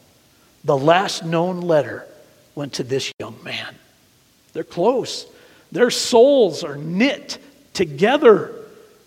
The 0.64 0.76
last 0.76 1.24
known 1.24 1.60
letter 1.62 2.06
went 2.54 2.74
to 2.74 2.84
this 2.84 3.12
young 3.18 3.42
man. 3.42 3.74
They're 4.52 4.64
close, 4.64 5.26
their 5.72 5.90
souls 5.90 6.64
are 6.64 6.76
knit 6.76 7.38
Together, 7.80 8.52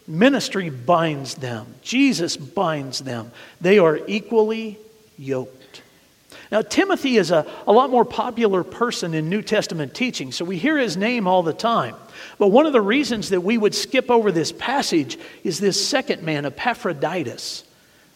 ministry 0.07 0.71
binds 0.71 1.36
them, 1.36 1.75
Jesus 1.83 2.36
binds 2.36 3.01
them. 3.01 3.31
They 3.62 3.77
are 3.77 3.99
equally 4.07 4.79
yoked. 5.15 5.83
Now, 6.51 6.63
Timothy 6.63 7.17
is 7.17 7.29
a, 7.29 7.45
a 7.67 7.71
lot 7.71 7.91
more 7.91 8.03
popular 8.03 8.63
person 8.63 9.13
in 9.13 9.29
New 9.29 9.43
Testament 9.43 9.93
teaching, 9.93 10.31
so 10.31 10.43
we 10.43 10.57
hear 10.57 10.75
his 10.75 10.97
name 10.97 11.27
all 11.27 11.43
the 11.43 11.53
time. 11.53 11.93
But 12.39 12.47
one 12.47 12.65
of 12.65 12.73
the 12.73 12.81
reasons 12.81 13.29
that 13.29 13.41
we 13.41 13.59
would 13.59 13.75
skip 13.75 14.09
over 14.09 14.31
this 14.31 14.51
passage 14.51 15.19
is 15.43 15.59
this 15.59 15.88
second 15.88 16.23
man, 16.23 16.43
Epaphroditus. 16.43 17.63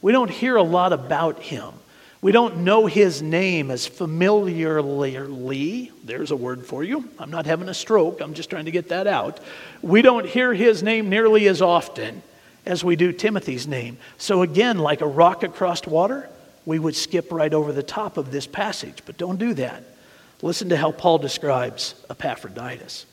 We 0.02 0.12
don't 0.12 0.32
hear 0.32 0.56
a 0.56 0.64
lot 0.64 0.92
about 0.92 1.40
him. 1.40 1.72
We 2.22 2.32
don't 2.32 2.60
know 2.60 2.88
his 2.88 3.22
name 3.22 3.70
as 3.70 3.86
familiarly. 3.86 5.92
There's 6.04 6.32
a 6.32 6.36
word 6.36 6.66
for 6.66 6.84
you. 6.84 7.08
I'm 7.20 7.30
not 7.30 7.46
having 7.46 7.70
a 7.70 7.74
stroke, 7.74 8.22
I'm 8.22 8.34
just 8.34 8.50
trying 8.50 8.66
to 8.66 8.72
get 8.72 8.90
that 8.90 9.08
out. 9.08 9.40
We 9.82 10.02
don't 10.02 10.26
hear 10.26 10.54
his 10.54 10.82
name 10.82 11.10
nearly 11.10 11.48
as 11.48 11.62
often 11.62 12.24
as 12.66 12.84
we 12.84 12.96
do 12.96 13.12
Timothy's 13.12 13.68
name. 13.68 13.98
So, 14.18 14.42
again, 14.42 14.80
like 14.80 15.02
a 15.02 15.08
rock 15.08 15.44
across 15.44 15.86
water, 15.86 16.30
we 16.66 16.80
would 16.80 16.96
skip 16.96 17.32
right 17.32 17.54
over 17.54 17.72
the 17.72 17.84
top 17.84 18.18
of 18.18 18.32
this 18.32 18.48
passage. 18.48 19.04
But 19.06 19.18
don't 19.18 19.38
do 19.38 19.54
that. 19.54 19.84
Listen 20.42 20.70
to 20.70 20.78
how 20.78 20.92
Paul 20.92 21.20
describes 21.20 21.96
Epaphroditus. 22.10 23.06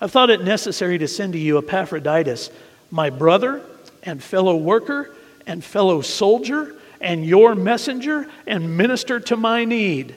I've 0.00 0.12
thought 0.12 0.30
it 0.30 0.42
necessary 0.42 0.98
to 0.98 1.08
send 1.08 1.32
to 1.32 1.38
you 1.38 1.58
Epaphroditus, 1.58 2.50
my 2.90 3.10
brother 3.10 3.62
and 4.02 4.22
fellow 4.22 4.56
worker 4.56 5.14
and 5.46 5.64
fellow 5.64 6.02
soldier 6.02 6.76
and 7.04 7.24
your 7.24 7.54
messenger 7.54 8.26
and 8.46 8.76
minister 8.76 9.20
to 9.20 9.36
my 9.36 9.66
need. 9.66 10.14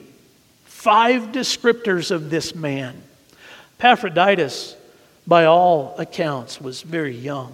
Five 0.64 1.32
descriptors 1.32 2.10
of 2.10 2.30
this 2.30 2.54
man. 2.54 3.02
Epaphroditus, 3.78 4.74
by 5.26 5.44
all 5.44 5.94
accounts, 5.98 6.60
was 6.60 6.80
very 6.80 7.14
young. 7.14 7.52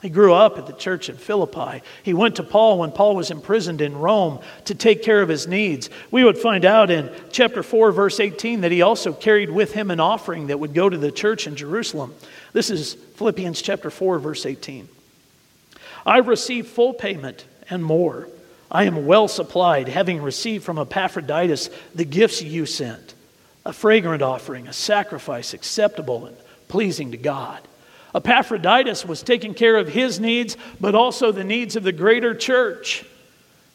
He 0.00 0.08
grew 0.08 0.32
up 0.32 0.58
at 0.58 0.68
the 0.68 0.72
church 0.74 1.08
in 1.08 1.16
Philippi. 1.16 1.82
He 2.04 2.14
went 2.14 2.36
to 2.36 2.44
Paul 2.44 2.78
when 2.78 2.92
Paul 2.92 3.16
was 3.16 3.32
imprisoned 3.32 3.80
in 3.80 3.98
Rome 3.98 4.38
to 4.66 4.76
take 4.76 5.02
care 5.02 5.22
of 5.22 5.28
his 5.28 5.48
needs. 5.48 5.90
We 6.12 6.22
would 6.22 6.38
find 6.38 6.64
out 6.64 6.88
in 6.88 7.10
chapter 7.32 7.64
4, 7.64 7.90
verse 7.90 8.20
18, 8.20 8.60
that 8.60 8.70
he 8.70 8.82
also 8.82 9.12
carried 9.12 9.50
with 9.50 9.72
him 9.74 9.90
an 9.90 9.98
offering 9.98 10.46
that 10.46 10.60
would 10.60 10.72
go 10.72 10.88
to 10.88 10.96
the 10.96 11.10
church 11.10 11.48
in 11.48 11.56
Jerusalem. 11.56 12.14
This 12.52 12.70
is 12.70 12.94
Philippians 12.94 13.60
chapter 13.60 13.90
4, 13.90 14.20
verse 14.20 14.46
18. 14.46 14.88
I 16.06 16.18
received 16.18 16.68
full 16.68 16.94
payment 16.94 17.44
and 17.68 17.84
more 17.84 18.28
I 18.70 18.84
am 18.84 19.06
well 19.06 19.28
supplied, 19.28 19.88
having 19.88 20.22
received 20.22 20.64
from 20.64 20.78
Epaphroditus 20.78 21.70
the 21.94 22.04
gifts 22.04 22.42
you 22.42 22.66
sent 22.66 23.14
a 23.64 23.72
fragrant 23.72 24.22
offering, 24.22 24.66
a 24.66 24.72
sacrifice 24.72 25.52
acceptable 25.52 26.26
and 26.26 26.36
pleasing 26.68 27.10
to 27.10 27.16
God. 27.16 27.60
Epaphroditus 28.14 29.04
was 29.04 29.22
taking 29.22 29.52
care 29.52 29.76
of 29.76 29.88
his 29.88 30.18
needs, 30.18 30.56
but 30.80 30.94
also 30.94 31.32
the 31.32 31.44
needs 31.44 31.76
of 31.76 31.82
the 31.82 31.92
greater 31.92 32.34
church. 32.34 33.04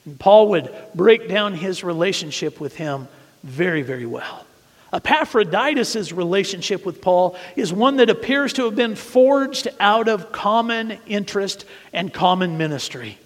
And 0.06 0.20
Paul 0.20 0.50
would 0.50 0.74
break 0.96 1.30
down 1.30 1.54
his 1.54 1.84
relationship 1.84 2.60
with 2.60 2.76
him 2.76 3.08
very, 3.44 3.84
very 3.84 4.06
well. 4.06 4.46
Epaphroditus' 4.92 6.12
relationship 6.12 6.86
with 6.86 7.02
Paul 7.02 7.36
is 7.56 7.74
one 7.74 7.98
that 7.98 8.10
appears 8.10 8.54
to 8.54 8.66
have 8.66 8.76
been 8.76 8.96
forged 8.96 9.68
out 9.80 10.08
of 10.08 10.32
common 10.32 10.98
interest 11.08 11.66
and 11.94 12.14
common 12.14 12.58
ministry. 12.58 13.18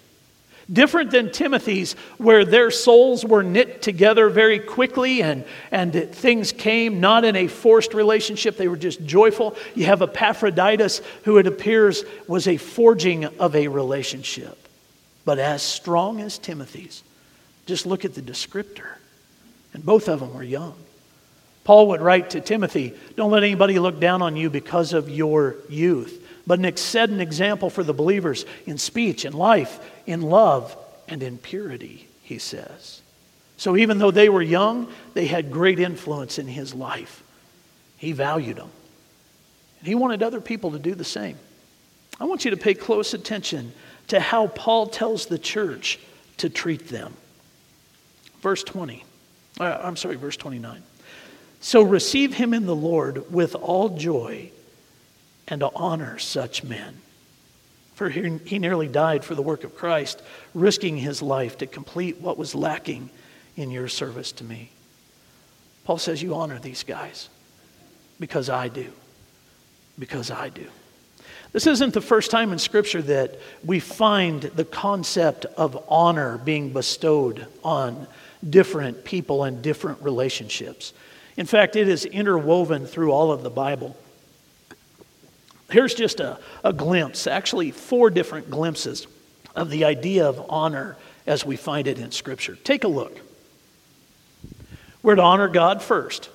Different 0.70 1.10
than 1.10 1.32
Timothy's, 1.32 1.94
where 2.18 2.44
their 2.44 2.70
souls 2.70 3.24
were 3.24 3.42
knit 3.42 3.80
together 3.80 4.28
very 4.28 4.58
quickly 4.58 5.22
and, 5.22 5.44
and 5.70 5.94
things 6.14 6.52
came 6.52 7.00
not 7.00 7.24
in 7.24 7.36
a 7.36 7.48
forced 7.48 7.94
relationship, 7.94 8.58
they 8.58 8.68
were 8.68 8.76
just 8.76 9.02
joyful. 9.04 9.56
You 9.74 9.86
have 9.86 10.02
Epaphroditus, 10.02 11.00
who 11.24 11.38
it 11.38 11.46
appears 11.46 12.04
was 12.26 12.46
a 12.46 12.58
forging 12.58 13.24
of 13.24 13.56
a 13.56 13.68
relationship, 13.68 14.58
but 15.24 15.38
as 15.38 15.62
strong 15.62 16.20
as 16.20 16.36
Timothy's. 16.36 17.02
Just 17.64 17.86
look 17.86 18.04
at 18.04 18.14
the 18.14 18.22
descriptor. 18.22 18.88
And 19.72 19.84
both 19.84 20.08
of 20.08 20.20
them 20.20 20.34
were 20.34 20.42
young. 20.42 20.74
Paul 21.64 21.88
would 21.88 22.00
write 22.00 22.30
to 22.30 22.40
Timothy, 22.40 22.94
Don't 23.16 23.30
let 23.30 23.42
anybody 23.42 23.78
look 23.78 24.00
down 24.00 24.20
on 24.20 24.36
you 24.36 24.50
because 24.50 24.92
of 24.92 25.08
your 25.08 25.56
youth 25.68 26.28
but 26.48 26.78
set 26.78 27.10
an 27.10 27.20
example 27.20 27.68
for 27.68 27.84
the 27.84 27.92
believers 27.92 28.46
in 28.64 28.78
speech, 28.78 29.26
in 29.26 29.34
life, 29.34 29.78
in 30.08 30.22
love, 30.22 30.74
and 31.06 31.22
in 31.22 31.36
purity, 31.36 32.08
he 32.22 32.38
says. 32.38 33.02
So 33.58 33.76
even 33.76 33.98
though 33.98 34.10
they 34.10 34.30
were 34.30 34.40
young, 34.40 34.90
they 35.12 35.26
had 35.26 35.52
great 35.52 35.78
influence 35.78 36.38
in 36.38 36.48
his 36.48 36.74
life. 36.74 37.22
He 37.98 38.12
valued 38.12 38.56
them. 38.56 38.70
And 39.80 39.88
he 39.88 39.94
wanted 39.94 40.22
other 40.22 40.40
people 40.40 40.70
to 40.70 40.78
do 40.78 40.94
the 40.94 41.04
same. 41.04 41.36
I 42.18 42.24
want 42.24 42.46
you 42.46 42.52
to 42.52 42.56
pay 42.56 42.72
close 42.72 43.12
attention 43.12 43.72
to 44.08 44.18
how 44.18 44.46
Paul 44.46 44.86
tells 44.86 45.26
the 45.26 45.38
church 45.38 45.98
to 46.38 46.48
treat 46.48 46.88
them. 46.88 47.12
Verse 48.40 48.64
20. 48.64 49.04
Uh, 49.60 49.78
I'm 49.82 49.96
sorry, 49.96 50.16
verse 50.16 50.38
29. 50.38 50.82
So 51.60 51.82
receive 51.82 52.32
him 52.32 52.54
in 52.54 52.64
the 52.64 52.74
Lord 52.74 53.30
with 53.30 53.54
all 53.54 53.90
joy 53.90 54.52
and 55.48 55.62
honor 55.74 56.18
such 56.18 56.64
men. 56.64 57.02
For 57.98 58.08
he, 58.08 58.38
he 58.44 58.60
nearly 58.60 58.86
died 58.86 59.24
for 59.24 59.34
the 59.34 59.42
work 59.42 59.64
of 59.64 59.74
Christ, 59.74 60.22
risking 60.54 60.96
his 60.96 61.20
life 61.20 61.58
to 61.58 61.66
complete 61.66 62.20
what 62.20 62.38
was 62.38 62.54
lacking 62.54 63.10
in 63.56 63.72
your 63.72 63.88
service 63.88 64.30
to 64.30 64.44
me. 64.44 64.70
Paul 65.82 65.98
says, 65.98 66.22
You 66.22 66.36
honor 66.36 66.60
these 66.60 66.84
guys 66.84 67.28
because 68.20 68.48
I 68.48 68.68
do. 68.68 68.92
Because 69.98 70.30
I 70.30 70.48
do. 70.48 70.68
This 71.50 71.66
isn't 71.66 71.92
the 71.92 72.00
first 72.00 72.30
time 72.30 72.52
in 72.52 72.60
Scripture 72.60 73.02
that 73.02 73.40
we 73.64 73.80
find 73.80 74.42
the 74.42 74.64
concept 74.64 75.46
of 75.56 75.84
honor 75.88 76.38
being 76.38 76.72
bestowed 76.72 77.48
on 77.64 78.06
different 78.48 79.04
people 79.04 79.42
and 79.42 79.60
different 79.60 80.00
relationships. 80.02 80.92
In 81.36 81.46
fact, 81.46 81.74
it 81.74 81.88
is 81.88 82.04
interwoven 82.04 82.86
through 82.86 83.10
all 83.10 83.32
of 83.32 83.42
the 83.42 83.50
Bible. 83.50 83.96
Here's 85.70 85.94
just 85.94 86.20
a, 86.20 86.38
a 86.64 86.72
glimpse, 86.72 87.26
actually, 87.26 87.70
four 87.70 88.10
different 88.10 88.50
glimpses 88.50 89.06
of 89.54 89.70
the 89.70 89.84
idea 89.84 90.26
of 90.26 90.44
honor 90.48 90.96
as 91.26 91.44
we 91.44 91.56
find 91.56 91.86
it 91.86 91.98
in 91.98 92.10
Scripture. 92.10 92.56
Take 92.56 92.84
a 92.84 92.88
look. 92.88 93.20
We're 95.02 95.16
to 95.16 95.22
honor 95.22 95.48
God 95.48 95.82
first. 95.82 96.30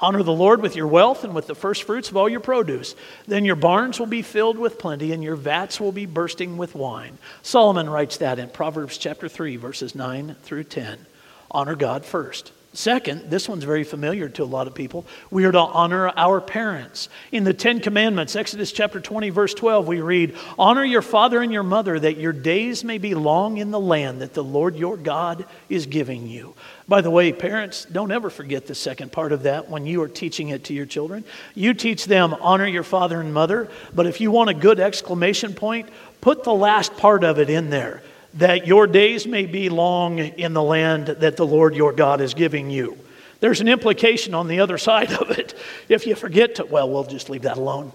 Honor 0.00 0.24
the 0.24 0.32
Lord 0.32 0.60
with 0.60 0.74
your 0.74 0.88
wealth 0.88 1.22
and 1.22 1.34
with 1.34 1.46
the 1.46 1.54
first 1.54 1.84
fruits 1.84 2.10
of 2.10 2.16
all 2.16 2.28
your 2.28 2.40
produce. 2.40 2.96
Then 3.28 3.44
your 3.44 3.56
barns 3.56 4.00
will 4.00 4.06
be 4.06 4.22
filled 4.22 4.58
with 4.58 4.78
plenty, 4.78 5.12
and 5.12 5.22
your 5.22 5.36
vats 5.36 5.80
will 5.80 5.92
be 5.92 6.04
bursting 6.04 6.56
with 6.56 6.74
wine. 6.74 7.16
Solomon 7.42 7.88
writes 7.88 8.16
that 8.16 8.40
in 8.40 8.48
Proverbs 8.50 8.98
chapter 8.98 9.28
3, 9.28 9.56
verses 9.56 9.94
9 9.94 10.34
through 10.42 10.64
10. 10.64 11.06
Honor 11.50 11.76
God 11.76 12.04
first. 12.04 12.50
Second, 12.76 13.30
this 13.30 13.48
one's 13.48 13.62
very 13.62 13.84
familiar 13.84 14.28
to 14.30 14.42
a 14.42 14.44
lot 14.44 14.66
of 14.66 14.74
people. 14.74 15.06
We 15.30 15.44
are 15.44 15.52
to 15.52 15.60
honor 15.60 16.12
our 16.16 16.40
parents. 16.40 17.08
In 17.30 17.44
the 17.44 17.54
Ten 17.54 17.78
Commandments, 17.78 18.34
Exodus 18.34 18.72
chapter 18.72 19.00
20, 19.00 19.30
verse 19.30 19.54
12, 19.54 19.86
we 19.86 20.00
read, 20.00 20.36
Honor 20.58 20.84
your 20.84 21.00
father 21.00 21.40
and 21.40 21.52
your 21.52 21.62
mother, 21.62 22.00
that 22.00 22.16
your 22.16 22.32
days 22.32 22.82
may 22.82 22.98
be 22.98 23.14
long 23.14 23.58
in 23.58 23.70
the 23.70 23.78
land 23.78 24.22
that 24.22 24.34
the 24.34 24.42
Lord 24.42 24.74
your 24.74 24.96
God 24.96 25.46
is 25.68 25.86
giving 25.86 26.26
you. 26.26 26.54
By 26.88 27.00
the 27.00 27.10
way, 27.10 27.32
parents, 27.32 27.84
don't 27.84 28.10
ever 28.10 28.28
forget 28.28 28.66
the 28.66 28.74
second 28.74 29.12
part 29.12 29.30
of 29.30 29.44
that 29.44 29.70
when 29.70 29.86
you 29.86 30.02
are 30.02 30.08
teaching 30.08 30.48
it 30.48 30.64
to 30.64 30.74
your 30.74 30.86
children. 30.86 31.22
You 31.54 31.74
teach 31.74 32.06
them, 32.06 32.34
honor 32.34 32.66
your 32.66 32.82
father 32.82 33.20
and 33.20 33.32
mother, 33.32 33.70
but 33.94 34.08
if 34.08 34.20
you 34.20 34.32
want 34.32 34.50
a 34.50 34.54
good 34.54 34.80
exclamation 34.80 35.54
point, 35.54 35.88
put 36.20 36.42
the 36.42 36.52
last 36.52 36.96
part 36.96 37.22
of 37.22 37.38
it 37.38 37.48
in 37.48 37.70
there 37.70 38.02
that 38.34 38.66
your 38.66 38.86
days 38.86 39.26
may 39.26 39.46
be 39.46 39.68
long 39.68 40.18
in 40.18 40.52
the 40.52 40.62
land 40.62 41.06
that 41.06 41.36
the 41.36 41.46
Lord 41.46 41.74
your 41.74 41.92
God 41.92 42.20
is 42.20 42.34
giving 42.34 42.68
you. 42.68 42.98
There's 43.40 43.60
an 43.60 43.68
implication 43.68 44.34
on 44.34 44.48
the 44.48 44.60
other 44.60 44.78
side 44.88 45.12
of 45.12 45.30
it. 45.30 45.54
If 45.88 46.06
you 46.06 46.14
forget 46.14 46.56
to, 46.56 46.64
well, 46.64 46.90
we'll 46.90 47.04
just 47.04 47.30
leave 47.30 47.42
that 47.42 47.58
alone. 47.58 47.92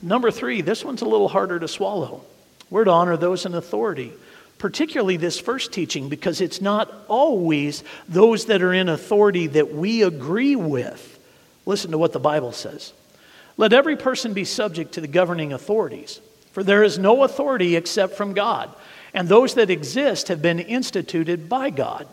Number 0.00 0.30
three, 0.30 0.60
this 0.60 0.84
one's 0.84 1.02
a 1.02 1.08
little 1.08 1.28
harder 1.28 1.58
to 1.58 1.66
swallow. 1.66 2.24
We're 2.70 2.84
to 2.84 2.90
honor 2.90 3.16
those 3.16 3.46
in 3.46 3.54
authority, 3.54 4.12
particularly 4.58 5.16
this 5.16 5.40
first 5.40 5.72
teaching, 5.72 6.08
because 6.08 6.40
it's 6.40 6.60
not 6.60 6.92
always 7.08 7.82
those 8.08 8.46
that 8.46 8.62
are 8.62 8.72
in 8.72 8.88
authority 8.88 9.48
that 9.48 9.74
we 9.74 10.02
agree 10.02 10.54
with. 10.54 11.18
Listen 11.66 11.90
to 11.90 11.98
what 11.98 12.12
the 12.12 12.20
Bible 12.20 12.52
says. 12.52 12.92
Let 13.56 13.72
every 13.72 13.96
person 13.96 14.34
be 14.34 14.44
subject 14.44 14.92
to 14.92 15.00
the 15.00 15.08
governing 15.08 15.52
authorities, 15.52 16.20
for 16.52 16.62
there 16.62 16.84
is 16.84 16.96
no 16.96 17.24
authority 17.24 17.74
except 17.74 18.14
from 18.14 18.34
God 18.34 18.72
and 19.14 19.28
those 19.28 19.54
that 19.54 19.70
exist 19.70 20.28
have 20.28 20.42
been 20.42 20.58
instituted 20.58 21.48
by 21.48 21.70
God. 21.70 22.06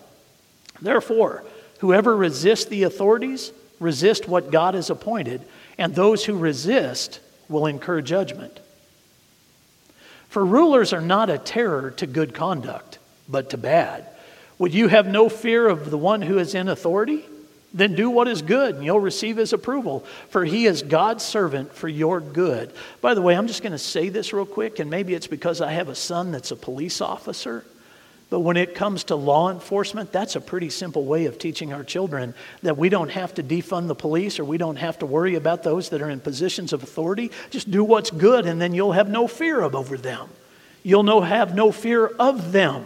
Therefore, 0.81 1.43
whoever 1.79 2.15
resists 2.15 2.65
the 2.65 2.83
authorities 2.83 3.51
resist 3.79 4.27
what 4.27 4.51
God 4.51 4.73
has 4.73 4.89
appointed, 4.89 5.41
and 5.77 5.93
those 5.93 6.25
who 6.25 6.37
resist 6.37 7.19
will 7.49 7.65
incur 7.65 8.01
judgment. 8.01 8.59
For 10.29 10.43
rulers 10.43 10.93
are 10.93 11.01
not 11.01 11.29
a 11.29 11.37
terror 11.37 11.91
to 11.91 12.07
good 12.07 12.33
conduct, 12.33 12.99
but 13.27 13.49
to 13.51 13.57
bad. 13.57 14.07
Would 14.57 14.73
you 14.73 14.87
have 14.87 15.07
no 15.07 15.29
fear 15.29 15.67
of 15.67 15.91
the 15.91 15.97
one 15.97 16.21
who 16.21 16.37
is 16.37 16.55
in 16.55 16.67
authority? 16.69 17.25
Then 17.75 17.93
do 17.93 18.09
what 18.09 18.29
is 18.29 18.41
good, 18.41 18.75
and 18.75 18.85
you'll 18.85 19.01
receive 19.01 19.35
his 19.35 19.51
approval, 19.51 20.05
for 20.29 20.45
he 20.45 20.65
is 20.65 20.81
God's 20.81 21.25
servant 21.25 21.73
for 21.73 21.89
your 21.89 22.21
good. 22.21 22.71
By 23.01 23.13
the 23.13 23.21
way, 23.21 23.35
I'm 23.35 23.47
just 23.47 23.61
going 23.61 23.73
to 23.73 23.77
say 23.77 24.07
this 24.07 24.31
real 24.31 24.45
quick, 24.45 24.79
and 24.79 24.89
maybe 24.89 25.13
it's 25.13 25.27
because 25.27 25.59
I 25.59 25.73
have 25.73 25.89
a 25.89 25.95
son 25.95 26.31
that's 26.31 26.51
a 26.51 26.55
police 26.55 27.01
officer. 27.01 27.65
But 28.29 28.39
when 28.39 28.55
it 28.55 28.75
comes 28.75 29.03
to 29.05 29.15
law 29.15 29.51
enforcement, 29.51 30.13
that's 30.13 30.37
a 30.37 30.41
pretty 30.41 30.69
simple 30.69 31.03
way 31.03 31.25
of 31.25 31.37
teaching 31.37 31.73
our 31.73 31.83
children 31.83 32.33
that 32.63 32.77
we 32.77 32.87
don't 32.87 33.11
have 33.11 33.33
to 33.35 33.43
defund 33.43 33.87
the 33.87 33.93
police 33.93 34.39
or 34.39 34.45
we 34.45 34.57
don't 34.57 34.77
have 34.77 34.99
to 34.99 35.05
worry 35.05 35.35
about 35.35 35.63
those 35.63 35.89
that 35.89 36.01
are 36.01 36.09
in 36.09 36.21
positions 36.21 36.71
of 36.71 36.81
authority. 36.81 37.29
Just 37.49 37.69
do 37.69 37.83
what's 37.83 38.09
good, 38.09 38.45
and 38.45 38.61
then 38.61 38.73
you'll 38.73 38.93
have 38.93 39.09
no 39.09 39.27
fear 39.27 39.59
of 39.59 39.75
over 39.75 39.97
them. 39.97 40.29
You'll 40.81 41.03
no, 41.03 41.19
have 41.19 41.53
no 41.53 41.73
fear 41.73 42.07
of 42.07 42.53
them. 42.53 42.85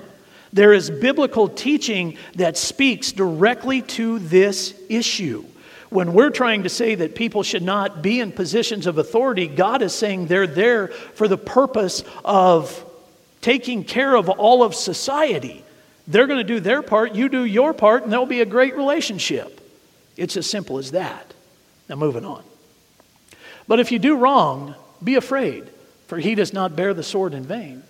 There 0.52 0.74
is 0.74 0.90
biblical 0.90 1.48
teaching 1.48 2.18
that 2.36 2.58
speaks 2.58 3.12
directly 3.12 3.82
to 3.84 4.20
this 4.20 4.74
issue. 4.90 5.46
When 5.90 6.14
we're 6.14 6.30
trying 6.30 6.64
to 6.64 6.70
say 6.70 6.96
that 6.96 7.16
people 7.16 7.44
should 7.44 7.64
not 7.64 8.02
be 8.02 8.20
in 8.20 8.32
positions 8.32 8.86
of 8.86 8.98
authority, 8.98 9.48
God 9.48 9.82
is 9.82 9.94
saying 9.94 10.28
they're 10.28 10.48
there 10.48 10.88
for 10.88 11.28
the 11.28 11.38
purpose 11.38 12.04
of 12.24 12.86
taking 13.42 13.84
care 13.84 14.16
of 14.16 14.30
all 14.30 14.64
of 14.64 14.76
society. 14.76 15.64
They're 16.08 16.28
going 16.28 16.40
to 16.40 16.44
do 16.44 16.60
their 16.60 16.82
part, 16.82 17.16
you 17.16 17.30
do 17.30 17.44
your 17.44 17.74
part, 17.74 18.04
and 18.04 18.12
there'll 18.12 18.26
be 18.26 18.42
a 18.42 18.46
great 18.46 18.76
relationship. 18.76 19.62
It's 20.18 20.38
as 20.38 20.48
simple 20.48 20.78
as 20.78 20.92
that. 20.92 21.34
Now, 21.88 21.96
moving 21.96 22.26
on. 22.26 22.44
But 23.68 23.80
if 23.80 23.92
you 23.92 24.00
do 24.00 24.18
wrong, 24.18 24.76
be 25.04 25.16
afraid, 25.16 25.68
for 26.08 26.18
he 26.18 26.36
does 26.36 26.54
not 26.54 26.76
bear 26.76 26.94
the 26.94 27.04
sword 27.04 27.34
in 27.34 27.44
vain. 27.44 27.84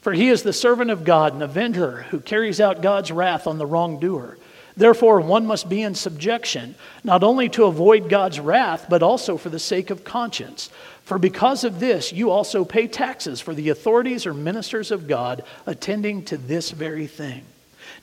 For 0.00 0.12
he 0.12 0.28
is 0.28 0.42
the 0.42 0.52
servant 0.52 0.90
of 0.90 1.04
God, 1.04 1.34
an 1.34 1.42
avenger 1.42 2.06
who 2.10 2.20
carries 2.20 2.60
out 2.60 2.82
God's 2.82 3.12
wrath 3.12 3.46
on 3.46 3.58
the 3.58 3.66
wrongdoer. 3.66 4.38
Therefore, 4.76 5.20
one 5.20 5.46
must 5.46 5.68
be 5.68 5.82
in 5.82 5.94
subjection, 5.94 6.74
not 7.04 7.22
only 7.22 7.48
to 7.50 7.64
avoid 7.64 8.08
God's 8.08 8.40
wrath, 8.40 8.86
but 8.88 9.02
also 9.02 9.36
for 9.36 9.50
the 9.50 9.58
sake 9.58 9.90
of 9.90 10.04
conscience. 10.04 10.70
For 11.04 11.18
because 11.18 11.64
of 11.64 11.80
this, 11.80 12.12
you 12.12 12.30
also 12.30 12.64
pay 12.64 12.86
taxes 12.86 13.40
for 13.40 13.52
the 13.52 13.68
authorities 13.68 14.26
or 14.26 14.32
ministers 14.32 14.90
of 14.90 15.06
God 15.08 15.44
attending 15.66 16.24
to 16.26 16.38
this 16.38 16.70
very 16.70 17.06
thing. 17.06 17.44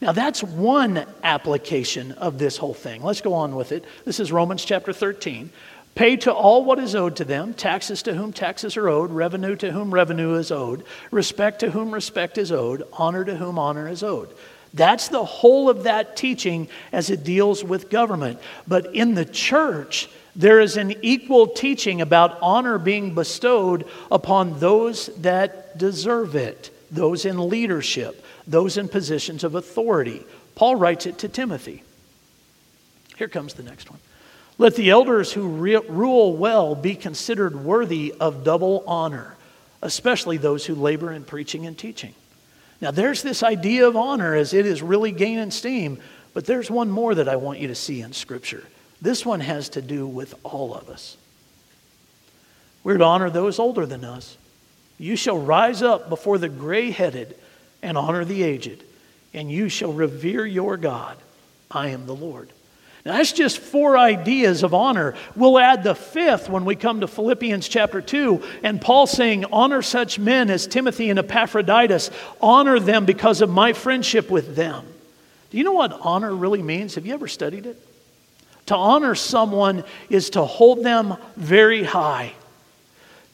Now, 0.02 0.12
that's 0.12 0.44
one 0.44 1.06
application 1.24 2.12
of 2.12 2.38
this 2.38 2.58
whole 2.58 2.74
thing. 2.74 3.02
Let's 3.02 3.22
go 3.22 3.34
on 3.34 3.56
with 3.56 3.72
it. 3.72 3.86
This 4.06 4.20
is 4.20 4.32
Romans 4.32 4.64
chapter 4.64 4.94
13. 4.94 5.50
Pay 5.98 6.16
to 6.18 6.32
all 6.32 6.64
what 6.64 6.78
is 6.78 6.94
owed 6.94 7.16
to 7.16 7.26
them, 7.26 7.56
taxes 7.56 8.04
to 8.04 8.14
whom 8.14 8.32
taxes 8.32 8.78
are 8.78 8.88
owed, 8.88 9.10
revenue 9.10 9.56
to 9.56 9.72
whom 9.72 9.92
revenue 9.92 10.36
is 10.36 10.52
owed, 10.52 10.84
respect 11.10 11.62
to 11.62 11.72
whom 11.72 11.92
respect 11.92 12.38
is 12.38 12.52
owed, 12.52 12.84
honor 12.94 13.26
to 13.26 13.36
whom 13.36 13.58
honor 13.58 13.90
is 13.90 14.04
owed. 14.04 14.30
That's 14.76 15.08
the 15.08 15.26
whole 15.26 15.72
of 15.72 15.86
that 15.86 16.16
teaching 16.16 16.68
as 16.92 17.10
it 17.10 17.24
deals 17.24 17.64
with 17.64 17.90
government. 17.90 18.40
But 18.68 18.94
in 18.94 19.16
the 19.16 19.26
church, 19.26 20.08
there 20.36 20.60
is 20.60 20.78
an 20.78 20.94
equal 21.02 21.48
teaching 21.48 22.00
about 22.00 22.38
honor 22.44 22.78
being 22.78 23.16
bestowed 23.16 23.88
upon 24.12 24.60
those 24.60 25.08
that 25.22 25.80
deserve 25.80 26.36
it, 26.36 26.70
those 26.92 27.26
in 27.26 27.50
leadership, 27.50 28.24
those 28.46 28.78
in 28.78 28.88
positions 28.88 29.44
of 29.44 29.56
authority. 29.56 30.24
Paul 30.54 30.76
writes 30.76 31.08
it 31.08 31.18
to 31.18 31.28
Timothy. 31.28 31.82
Here 33.18 33.28
comes 33.28 33.56
the 33.56 33.64
next 33.64 33.90
one. 33.90 34.00
Let 34.58 34.76
the 34.76 34.90
elders 34.90 35.32
who 35.32 35.48
re- 35.48 35.76
rule 35.88 36.36
well 36.36 36.74
be 36.74 36.96
considered 36.96 37.64
worthy 37.64 38.14
of 38.20 38.44
double 38.44 38.84
honor, 38.88 39.36
especially 39.82 40.38
those 40.38 40.66
who 40.66 40.74
labor 40.74 41.12
in 41.12 41.24
preaching 41.24 41.68
and 41.68 41.78
teaching. 41.78 42.14
Now, 42.82 42.92
there's 42.92 43.24
this 43.24 43.44
idea 43.44 43.88
of 43.88 43.96
honor 43.96 44.36
as 44.36 44.54
it 44.54 44.66
is 44.66 44.82
really 44.82 45.12
gaining 45.12 45.52
steam, 45.52 46.00
but 46.34 46.46
there's 46.46 46.70
one 46.70 46.90
more 46.90 47.16
that 47.16 47.30
I 47.30 47.36
want 47.36 47.60
you 47.60 47.68
to 47.70 47.76
see 47.76 48.02
in 48.02 48.14
Scripture. 48.14 48.64
This 49.02 49.26
one 49.26 49.40
has 49.42 49.70
to 49.70 49.82
do 49.82 50.08
with 50.08 50.34
all 50.44 50.74
of 50.74 50.90
us. 50.90 51.18
We're 52.84 52.98
to 52.98 53.04
honor 53.04 53.30
those 53.30 53.60
older 53.60 53.86
than 53.86 54.04
us. 54.04 54.38
You 54.98 55.16
shall 55.16 55.38
rise 55.38 55.82
up 55.84 56.10
before 56.10 56.38
the 56.38 56.50
gray 56.50 56.90
headed 56.90 57.36
and 57.84 57.98
honor 57.98 58.26
the 58.26 58.44
aged, 58.44 58.84
and 59.34 59.52
you 59.52 59.70
shall 59.70 59.94
revere 59.94 60.46
your 60.46 60.78
God. 60.78 61.18
I 61.70 61.90
am 61.90 62.06
the 62.06 62.16
Lord. 62.16 62.50
Now, 63.06 63.18
that's 63.18 63.32
just 63.32 63.60
four 63.60 63.98
ideas 63.98 64.64
of 64.64 64.74
honor. 64.74 65.16
We'll 65.36 65.60
add 65.60 65.84
the 65.84 65.96
fifth 65.96 66.50
when 66.50 66.66
we 66.66 66.76
come 66.76 67.02
to 67.02 67.08
Philippians 67.08 67.68
chapter 67.68 68.02
2, 68.02 68.44
and 68.64 68.82
Paul 68.82 69.08
saying, 69.08 69.46
Honor 69.46 69.82
such 69.82 70.20
men 70.20 70.50
as 70.50 70.68
Timothy 70.68 71.10
and 71.10 71.20
Epaphroditus. 71.20 72.10
Honor 72.42 72.80
them 72.80 73.06
because 73.06 73.42
of 73.42 73.50
my 73.50 73.74
friendship 73.74 74.30
with 74.30 74.56
them. 74.56 74.86
Do 75.50 75.58
you 75.58 75.64
know 75.64 75.74
what 75.74 75.94
honor 76.02 76.36
really 76.36 76.62
means? 76.62 76.96
Have 76.96 77.06
you 77.06 77.14
ever 77.14 77.28
studied 77.28 77.66
it? 77.66 77.82
To 78.66 78.76
honor 78.76 79.16
someone 79.16 79.86
is 80.10 80.32
to 80.32 80.44
hold 80.44 80.84
them 80.84 81.16
very 81.38 81.84
high, 81.84 82.34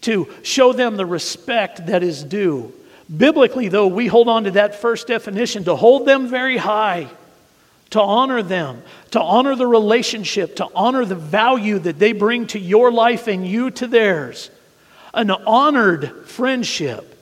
to 0.01 0.31
show 0.43 0.73
them 0.73 0.95
the 0.95 1.05
respect 1.07 1.87
that 1.87 2.03
is 2.03 2.23
due. 2.23 2.71
Biblically, 3.15 3.69
though, 3.69 3.87
we 3.87 4.05
hold 4.05 4.27
on 4.29 4.43
to 4.43 4.51
that 4.51 4.79
first 4.79 5.07
definition 5.07 5.63
to 5.63 5.75
hold 5.75 6.05
them 6.05 6.27
very 6.27 6.57
high 6.57 7.09
to 7.93 8.01
honor 8.01 8.41
them, 8.41 8.81
to 9.11 9.21
honor 9.21 9.55
the 9.55 9.67
relationship, 9.67 10.55
to 10.55 10.67
honor 10.75 11.05
the 11.05 11.13
value 11.13 11.77
that 11.77 11.99
they 11.99 12.11
bring 12.11 12.47
to 12.47 12.59
your 12.59 12.91
life 12.91 13.27
and 13.27 13.47
you 13.47 13.69
to 13.69 13.85
theirs. 13.85 14.49
An 15.13 15.29
honored 15.29 16.25
friendship 16.25 17.15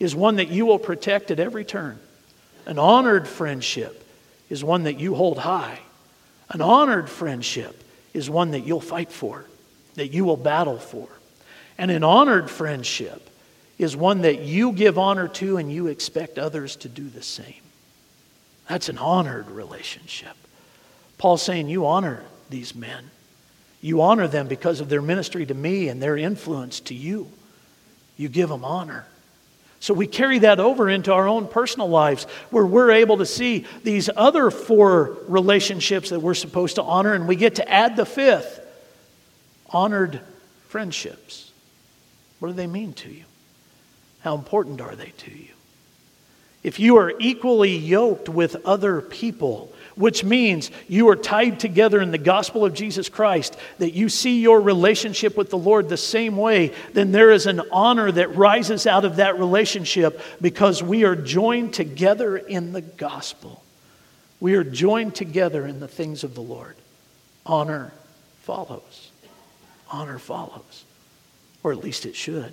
is 0.00 0.16
one 0.16 0.36
that 0.36 0.48
you 0.48 0.66
will 0.66 0.80
protect 0.80 1.30
at 1.30 1.38
every 1.38 1.64
turn. 1.64 2.00
An 2.66 2.76
honored 2.76 3.28
friendship 3.28 4.04
is 4.50 4.64
one 4.64 4.82
that 4.82 4.98
you 4.98 5.14
hold 5.14 5.38
high. 5.38 5.78
An 6.50 6.60
honored 6.60 7.08
friendship 7.08 7.80
is 8.12 8.28
one 8.28 8.50
that 8.50 8.66
you'll 8.66 8.80
fight 8.80 9.12
for, 9.12 9.44
that 9.94 10.08
you 10.08 10.24
will 10.24 10.36
battle 10.36 10.78
for. 10.78 11.06
And 11.78 11.92
an 11.92 12.02
honored 12.02 12.50
friendship 12.50 13.30
is 13.78 13.96
one 13.96 14.22
that 14.22 14.40
you 14.40 14.72
give 14.72 14.98
honor 14.98 15.28
to 15.28 15.58
and 15.58 15.70
you 15.70 15.86
expect 15.86 16.36
others 16.36 16.74
to 16.76 16.88
do 16.88 17.08
the 17.08 17.22
same. 17.22 17.54
That's 18.68 18.88
an 18.88 18.98
honored 18.98 19.50
relationship. 19.50 20.34
Paul's 21.18 21.42
saying, 21.42 21.68
You 21.68 21.86
honor 21.86 22.22
these 22.50 22.74
men. 22.74 23.10
You 23.80 24.02
honor 24.02 24.26
them 24.26 24.48
because 24.48 24.80
of 24.80 24.88
their 24.88 25.02
ministry 25.02 25.46
to 25.46 25.54
me 25.54 25.88
and 25.88 26.02
their 26.02 26.16
influence 26.16 26.80
to 26.80 26.94
you. 26.94 27.30
You 28.16 28.28
give 28.28 28.48
them 28.48 28.64
honor. 28.64 29.06
So 29.78 29.94
we 29.94 30.06
carry 30.06 30.40
that 30.40 30.58
over 30.58 30.88
into 30.88 31.12
our 31.12 31.28
own 31.28 31.46
personal 31.46 31.88
lives 31.88 32.24
where 32.50 32.64
we're 32.66 32.90
able 32.90 33.18
to 33.18 33.26
see 33.26 33.66
these 33.84 34.08
other 34.16 34.50
four 34.50 35.18
relationships 35.28 36.10
that 36.10 36.20
we're 36.20 36.34
supposed 36.34 36.76
to 36.76 36.82
honor, 36.82 37.14
and 37.14 37.28
we 37.28 37.36
get 37.36 37.56
to 37.56 37.70
add 37.70 37.94
the 37.94 38.06
fifth 38.06 38.60
honored 39.70 40.20
friendships. 40.68 41.52
What 42.38 42.48
do 42.48 42.54
they 42.54 42.66
mean 42.66 42.94
to 42.94 43.10
you? 43.10 43.24
How 44.20 44.34
important 44.34 44.80
are 44.80 44.96
they 44.96 45.12
to 45.18 45.30
you? 45.30 45.55
If 46.66 46.80
you 46.80 46.96
are 46.96 47.12
equally 47.20 47.76
yoked 47.76 48.28
with 48.28 48.56
other 48.66 49.00
people, 49.00 49.72
which 49.94 50.24
means 50.24 50.72
you 50.88 51.08
are 51.10 51.14
tied 51.14 51.60
together 51.60 52.00
in 52.00 52.10
the 52.10 52.18
gospel 52.18 52.64
of 52.64 52.74
Jesus 52.74 53.08
Christ, 53.08 53.56
that 53.78 53.92
you 53.94 54.08
see 54.08 54.40
your 54.40 54.60
relationship 54.60 55.36
with 55.36 55.50
the 55.50 55.58
Lord 55.58 55.88
the 55.88 55.96
same 55.96 56.36
way, 56.36 56.74
then 56.92 57.12
there 57.12 57.30
is 57.30 57.46
an 57.46 57.62
honor 57.70 58.10
that 58.10 58.34
rises 58.34 58.84
out 58.84 59.04
of 59.04 59.14
that 59.16 59.38
relationship 59.38 60.20
because 60.40 60.82
we 60.82 61.04
are 61.04 61.14
joined 61.14 61.72
together 61.72 62.36
in 62.36 62.72
the 62.72 62.82
gospel. 62.82 63.62
We 64.40 64.56
are 64.56 64.64
joined 64.64 65.14
together 65.14 65.68
in 65.68 65.78
the 65.78 65.86
things 65.86 66.24
of 66.24 66.34
the 66.34 66.42
Lord. 66.42 66.74
Honor 67.46 67.92
follows. 68.42 69.12
Honor 69.88 70.18
follows. 70.18 70.84
Or 71.62 71.70
at 71.70 71.78
least 71.78 72.06
it 72.06 72.16
should. 72.16 72.52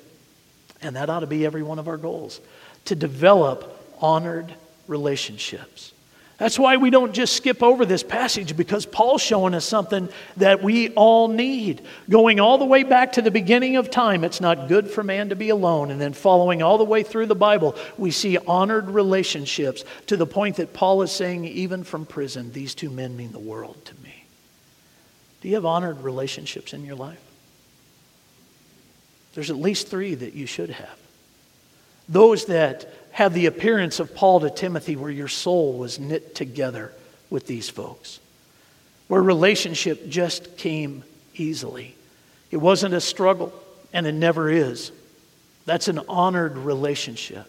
And 0.84 0.98
that 0.98 1.10
ought 1.10 1.22
to 1.22 1.28
be 1.28 1.48
every 1.48 1.64
one 1.64 1.80
of 1.80 1.88
our 1.88 1.98
goals 1.98 2.40
to 2.86 2.94
develop 2.94 3.73
honored 4.04 4.54
relationships. 4.88 5.94
That's 6.38 6.60
why 6.60 6.78
we 6.78 6.90
don't 6.90 7.14
just 7.14 7.38
skip 7.38 7.64
over 7.64 7.86
this 7.86 8.04
passage 8.04 8.58
because 8.58 8.86
Paul's 8.86 9.22
showing 9.22 9.54
us 9.54 9.64
something 9.64 10.10
that 10.38 10.62
we 10.62 10.90
all 10.90 11.30
need. 11.30 11.84
Going 12.10 12.40
all 12.42 12.58
the 12.58 12.66
way 12.66 12.84
back 12.84 13.14
to 13.14 13.22
the 13.22 13.32
beginning 13.32 13.78
of 13.78 13.90
time, 13.90 14.24
it's 14.26 14.42
not 14.42 14.68
good 14.68 14.90
for 14.90 15.04
man 15.04 15.30
to 15.30 15.38
be 15.38 15.50
alone. 15.50 15.90
And 15.90 16.02
then 16.02 16.12
following 16.12 16.62
all 16.62 16.78
the 16.78 16.84
way 16.84 17.02
through 17.04 17.28
the 17.28 17.36
Bible, 17.36 17.76
we 17.98 18.12
see 18.12 18.38
honored 18.38 18.90
relationships 18.90 19.86
to 20.08 20.18
the 20.18 20.26
point 20.26 20.58
that 20.58 20.74
Paul 20.74 21.02
is 21.04 21.12
saying, 21.12 21.46
even 21.46 21.84
from 21.86 22.06
prison, 22.06 22.52
these 22.52 22.76
two 22.76 22.90
men 22.90 23.16
mean 23.16 23.32
the 23.32 23.40
world 23.40 23.78
to 23.86 23.96
me. 24.04 24.26
Do 25.42 25.48
you 25.48 25.56
have 25.56 25.66
honored 25.66 26.02
relationships 26.02 26.74
in 26.74 26.84
your 26.84 26.96
life? 26.96 27.22
There's 29.34 29.50
at 29.50 29.58
least 29.58 29.88
three 29.88 30.16
that 30.16 30.34
you 30.34 30.46
should 30.46 30.72
have. 30.72 30.98
Those 32.10 32.46
that 32.46 32.92
have 33.12 33.34
the 33.34 33.46
appearance 33.46 34.00
of 34.00 34.16
Paul 34.16 34.42
to 34.42 34.50
Timothy, 34.50 34.96
where 34.96 35.12
your 35.12 35.28
soul 35.28 35.74
was 35.74 36.00
knit 36.00 36.36
together 36.36 36.92
with 37.30 37.48
these 37.48 37.70
folks, 37.70 38.20
where 39.08 39.22
relationship 39.22 40.10
just 40.10 40.58
came 40.58 41.04
easily. 41.36 41.96
It 42.52 42.58
wasn't 42.58 42.94
a 42.94 43.02
struggle, 43.02 43.54
and 43.94 44.08
it 44.08 44.14
never 44.14 44.50
is. 44.50 44.92
That's 45.66 45.88
an 45.88 46.02
honored 46.10 46.58
relationship. 46.58 47.48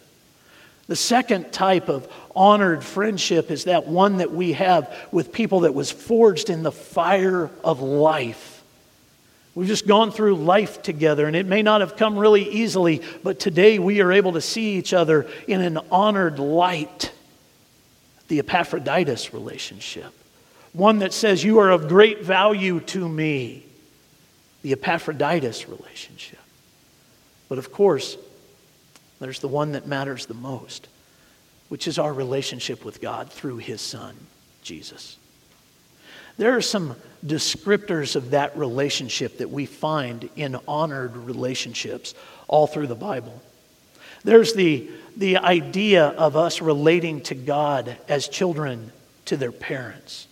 The 0.87 0.95
second 0.95 1.51
type 1.51 1.89
of 1.89 2.07
honored 2.35 2.83
friendship 2.83 3.49
is 3.49 3.63
that 3.63 3.87
one 3.87 4.17
that 4.17 4.31
we 4.31 4.53
have 4.53 4.95
with 5.11 5.33
people 5.33 5.61
that 5.61 5.73
was 5.73 5.91
forged 5.91 6.49
in 6.49 6.61
the 6.61 6.71
fire 6.71 7.49
of 7.63 7.81
life. 7.81 8.54
We've 9.55 9.69
just 9.69 9.87
gone 9.87 10.11
through 10.11 10.35
life 10.35 10.81
together, 10.81 11.25
and 11.27 11.35
it 11.35 11.45
may 11.45 11.61
not 11.61 11.79
have 11.79 11.95
come 11.95 12.19
really 12.19 12.43
easily, 12.43 13.01
but 13.23 13.39
today 13.39 13.79
we 13.79 14.01
are 14.01 14.11
able 14.11 14.33
to 14.33 14.41
see 14.41 14.75
each 14.75 14.93
other 14.93 15.27
in 15.47 15.61
an 15.61 15.79
honored 15.89 16.39
light. 16.39 17.13
The 18.27 18.39
Epaphroditus 18.39 19.33
relationship, 19.33 20.11
one 20.73 20.99
that 20.99 21.13
says, 21.13 21.43
You 21.43 21.59
are 21.59 21.69
of 21.69 21.87
great 21.87 22.21
value 22.21 22.81
to 22.81 23.07
me. 23.07 23.63
The 24.61 24.73
Epaphroditus 24.73 25.69
relationship. 25.69 26.39
But 27.47 27.57
of 27.57 27.71
course, 27.71 28.17
there's 29.19 29.39
the 29.39 29.47
one 29.47 29.71
that 29.71 29.87
matters 29.87 30.25
the 30.25 30.33
most, 30.33 30.89
which 31.69 31.87
is 31.87 31.97
our 31.97 32.11
relationship 32.11 32.83
with 32.83 32.99
God 32.99 33.31
through 33.31 33.57
His 33.57 33.79
Son, 33.79 34.15
Jesus. 34.63 35.17
There 36.37 36.55
are 36.55 36.61
some 36.61 36.95
descriptors 37.25 38.15
of 38.15 38.31
that 38.31 38.57
relationship 38.57 39.39
that 39.39 39.49
we 39.49 39.65
find 39.65 40.29
in 40.35 40.57
honored 40.67 41.15
relationships 41.15 42.13
all 42.47 42.67
through 42.67 42.87
the 42.87 42.95
Bible. 42.95 43.41
There's 44.23 44.53
the, 44.53 44.89
the 45.17 45.37
idea 45.37 46.07
of 46.07 46.35
us 46.35 46.61
relating 46.61 47.21
to 47.21 47.35
God 47.35 47.97
as 48.07 48.27
children 48.27 48.91
to 49.25 49.37
their 49.37 49.51
parents. 49.51 50.27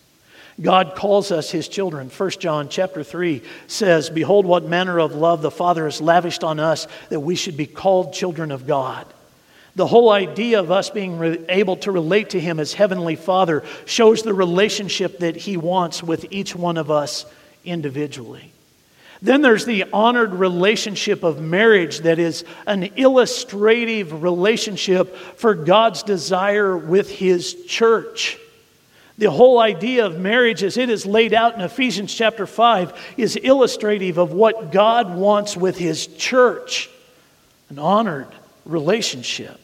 God 0.61 0.95
calls 0.95 1.31
us 1.31 1.49
his 1.49 1.67
children. 1.67 2.09
1 2.09 2.29
John 2.31 2.69
chapter 2.69 3.03
3 3.03 3.41
says, 3.67 4.09
Behold, 4.09 4.45
what 4.45 4.65
manner 4.65 4.99
of 4.99 5.13
love 5.13 5.41
the 5.41 5.51
Father 5.51 5.85
has 5.85 5.99
lavished 5.99 6.43
on 6.43 6.59
us 6.59 6.87
that 7.09 7.19
we 7.19 7.35
should 7.35 7.57
be 7.57 7.65
called 7.65 8.13
children 8.13 8.51
of 8.51 8.67
God. 8.67 9.11
The 9.75 9.87
whole 9.87 10.11
idea 10.11 10.59
of 10.59 10.71
us 10.71 10.91
being 10.91 11.17
re- 11.17 11.43
able 11.49 11.77
to 11.77 11.91
relate 11.91 12.31
to 12.31 12.39
Him 12.39 12.59
as 12.59 12.73
Heavenly 12.73 13.15
Father 13.15 13.63
shows 13.85 14.21
the 14.21 14.33
relationship 14.33 15.19
that 15.19 15.35
He 15.35 15.57
wants 15.57 16.03
with 16.03 16.27
each 16.31 16.55
one 16.55 16.77
of 16.77 16.91
us 16.91 17.25
individually. 17.65 18.51
Then 19.21 19.41
there's 19.41 19.65
the 19.65 19.85
honored 19.93 20.33
relationship 20.33 21.23
of 21.23 21.41
marriage 21.41 21.99
that 21.99 22.19
is 22.19 22.43
an 22.67 22.83
illustrative 22.97 24.21
relationship 24.21 25.15
for 25.15 25.55
God's 25.55 26.03
desire 26.03 26.77
with 26.77 27.09
His 27.09 27.65
church. 27.65 28.37
The 29.17 29.31
whole 29.31 29.59
idea 29.59 30.05
of 30.05 30.19
marriage, 30.19 30.61
as 30.61 30.77
it 30.77 30.89
is 30.89 31.05
laid 31.05 31.33
out 31.33 31.55
in 31.55 31.61
Ephesians 31.61 32.13
chapter 32.13 32.45
5, 32.45 33.15
is 33.17 33.37
illustrative 33.37 34.17
of 34.17 34.33
what 34.33 34.71
God 34.71 35.15
wants 35.15 35.55
with 35.55 35.77
His 35.77 36.05
church 36.05 36.89
an 37.69 37.79
honored 37.79 38.27
relationship. 38.65 39.59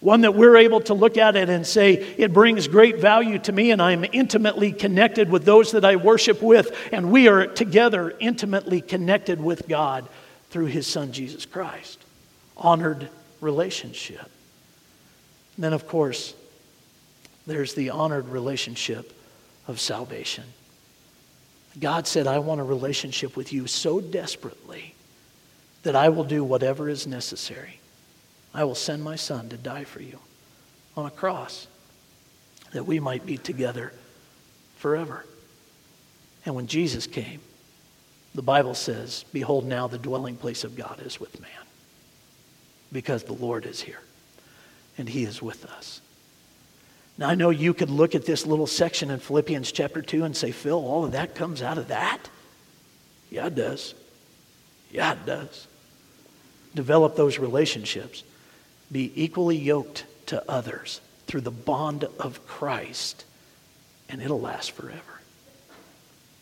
One 0.00 0.20
that 0.20 0.34
we're 0.34 0.56
able 0.56 0.80
to 0.82 0.94
look 0.94 1.16
at 1.16 1.34
it 1.34 1.48
and 1.48 1.66
say, 1.66 1.92
it 1.92 2.32
brings 2.32 2.68
great 2.68 2.98
value 2.98 3.38
to 3.40 3.52
me, 3.52 3.72
and 3.72 3.82
I'm 3.82 4.04
intimately 4.12 4.72
connected 4.72 5.28
with 5.28 5.44
those 5.44 5.72
that 5.72 5.84
I 5.84 5.96
worship 5.96 6.40
with, 6.40 6.70
and 6.92 7.10
we 7.10 7.26
are 7.26 7.46
together 7.46 8.14
intimately 8.20 8.80
connected 8.80 9.40
with 9.40 9.66
God 9.66 10.08
through 10.50 10.66
His 10.66 10.86
Son, 10.86 11.10
Jesus 11.10 11.46
Christ. 11.46 11.98
Honored 12.56 13.08
relationship. 13.40 14.30
And 15.56 15.64
then, 15.64 15.72
of 15.72 15.88
course, 15.88 16.34
there's 17.46 17.74
the 17.74 17.90
honored 17.90 18.28
relationship 18.28 19.12
of 19.66 19.80
salvation. 19.80 20.44
God 21.80 22.06
said, 22.06 22.26
I 22.28 22.38
want 22.38 22.60
a 22.60 22.64
relationship 22.64 23.36
with 23.36 23.52
you 23.52 23.66
so 23.66 24.00
desperately 24.00 24.94
that 25.82 25.96
I 25.96 26.08
will 26.08 26.24
do 26.24 26.44
whatever 26.44 26.88
is 26.88 27.06
necessary 27.06 27.77
I 28.54 28.64
will 28.64 28.74
send 28.74 29.02
my 29.02 29.16
son 29.16 29.48
to 29.50 29.56
die 29.56 29.84
for 29.84 30.00
you 30.00 30.18
on 30.96 31.06
a 31.06 31.10
cross 31.10 31.66
that 32.72 32.84
we 32.84 33.00
might 33.00 33.24
be 33.24 33.36
together 33.36 33.92
forever. 34.76 35.24
And 36.44 36.54
when 36.54 36.66
Jesus 36.66 37.06
came, 37.06 37.40
the 38.34 38.42
Bible 38.42 38.74
says, 38.74 39.24
Behold, 39.32 39.66
now 39.66 39.86
the 39.86 39.98
dwelling 39.98 40.36
place 40.36 40.64
of 40.64 40.76
God 40.76 41.00
is 41.04 41.18
with 41.18 41.40
man, 41.40 41.50
because 42.92 43.24
the 43.24 43.32
Lord 43.32 43.66
is 43.66 43.80
here 43.80 44.00
and 44.96 45.08
he 45.08 45.24
is 45.24 45.40
with 45.40 45.64
us. 45.64 46.00
Now, 47.16 47.28
I 47.28 47.34
know 47.34 47.50
you 47.50 47.74
could 47.74 47.90
look 47.90 48.14
at 48.14 48.26
this 48.26 48.46
little 48.46 48.66
section 48.66 49.10
in 49.10 49.18
Philippians 49.18 49.72
chapter 49.72 50.02
2 50.02 50.24
and 50.24 50.36
say, 50.36 50.52
Phil, 50.52 50.78
all 50.78 51.04
of 51.04 51.12
that 51.12 51.34
comes 51.34 51.62
out 51.62 51.78
of 51.78 51.88
that? 51.88 52.18
Yeah, 53.28 53.46
it 53.46 53.56
does. 53.56 53.94
Yeah, 54.90 55.12
it 55.12 55.26
does. 55.26 55.66
Develop 56.74 57.16
those 57.16 57.38
relationships. 57.38 58.22
Be 58.90 59.12
equally 59.14 59.56
yoked 59.56 60.04
to 60.26 60.42
others 60.50 61.00
through 61.26 61.42
the 61.42 61.50
bond 61.50 62.04
of 62.18 62.46
Christ, 62.46 63.24
and 64.08 64.22
it'll 64.22 64.40
last 64.40 64.72
forever. 64.72 65.20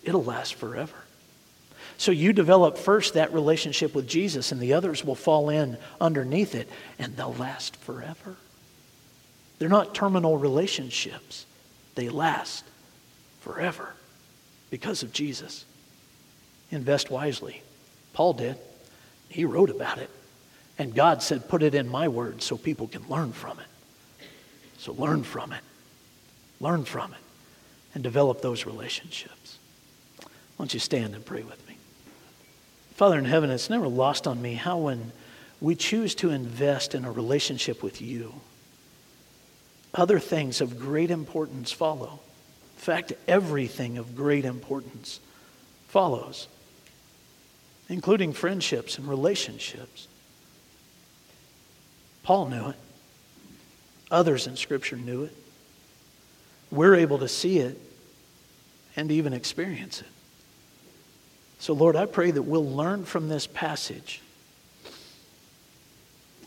It'll 0.04 0.24
last 0.24 0.54
forever. 0.54 0.94
So 1.98 2.12
you 2.12 2.32
develop 2.32 2.76
first 2.78 3.14
that 3.14 3.32
relationship 3.32 3.94
with 3.94 4.06
Jesus, 4.06 4.52
and 4.52 4.61
the 4.61 4.74
others 4.74 5.04
will 5.04 5.14
fall 5.14 5.48
in 5.48 5.78
underneath 6.00 6.54
it, 6.54 6.68
and 6.98 7.16
they'll 7.16 7.35
last 7.35 7.76
forever. 7.76 8.37
They're 9.59 9.68
not 9.68 9.94
terminal 9.94 10.37
relationships, 10.37 11.46
they 11.94 12.09
last 12.09 12.64
forever 13.40 13.94
because 14.70 15.03
of 15.03 15.12
Jesus. 15.12 15.64
Invest 16.70 17.11
wisely. 17.11 17.62
Paul 18.12 18.34
did, 18.34 18.59
he 19.28 19.44
wrote 19.44 19.70
about 19.70 19.99
it. 19.99 20.11
And 20.79 20.95
God 20.95 21.22
said, 21.22 21.49
put 21.49 21.62
it 21.62 21.74
in 21.74 21.89
my 21.89 22.09
words 22.09 22.45
so 22.45 22.57
people 22.57 22.87
can 22.87 23.09
learn 23.09 23.33
from 23.33 23.59
it. 23.59 24.27
So 24.79 24.93
learn 24.93 25.22
from 25.22 25.53
it. 25.53 25.62
Learn 26.61 26.85
from 26.85 27.12
it. 27.12 27.20
And 27.95 28.03
develop 28.03 28.43
those 28.43 28.66
relationships. 28.66 29.59
Why 30.20 30.29
don't 30.59 30.74
you 30.74 30.81
stand 30.81 31.14
and 31.14 31.24
pray 31.24 31.43
with 31.43 31.66
me? 31.66 31.77
Father 32.95 33.18
in 33.18 33.24
heaven, 33.24 33.51
it's 33.51 33.70
never 33.70 33.89
lost 33.89 34.27
on 34.27 34.41
me 34.41 34.55
how 34.55 34.79
when 34.79 35.12
we 35.61 35.74
choose 35.74 36.14
to 36.16 36.31
invest 36.31 36.95
in 36.95 37.05
a 37.05 37.11
relationship 37.11 37.83
with 37.83 38.03
you, 38.03 38.35
other 39.95 40.18
things 40.18 40.61
of 40.61 40.79
great 40.79 41.11
importance 41.11 41.72
follow. 41.72 42.20
In 42.77 42.83
fact, 42.83 43.14
everything 43.27 43.97
of 43.97 44.14
great 44.14 44.45
importance 44.45 45.20
follows, 45.89 46.49
including 47.89 48.35
friendships 48.35 48.99
and 48.99 49.09
relationships. 49.09 50.09
Paul 52.27 52.47
knew 52.47 52.70
it. 52.70 52.77
Others 54.11 54.49
in 54.49 54.57
Scripture 54.57 54.97
knew 54.97 55.22
it. 55.22 55.33
We're 56.72 56.97
able 56.97 57.18
to 57.18 57.29
see 57.29 57.61
it 57.61 57.81
and 58.97 59.12
even 59.12 59.33
experience 59.33 60.01
it. 60.01 60.09
So, 61.61 61.72
Lord, 61.72 61.95
I 61.95 62.05
pray 62.07 62.33
that 62.33 62.43
we'll 62.43 62.68
learn 62.68 63.05
from 63.05 63.29
this 63.29 63.47
passage 63.47 64.20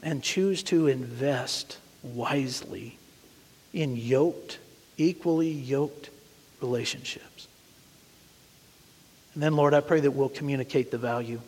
and 0.03 0.21
choose 0.21 0.63
to 0.63 0.87
invest 0.87 1.77
wisely 2.03 2.97
in 3.71 3.95
yoked, 3.95 4.59
equally 4.97 5.49
yoked 5.49 6.09
relationships. 6.59 7.47
And 9.33 9.41
then, 9.41 9.55
Lord, 9.55 9.73
I 9.73 9.79
pray 9.79 10.01
that 10.01 10.11
we'll 10.11 10.27
communicate 10.27 10.91
the 10.91 10.97
value 10.97 11.39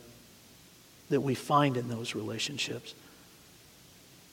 that 1.10 1.20
we 1.20 1.34
find 1.34 1.76
in 1.76 1.90
those 1.90 2.14
relationships 2.14 2.94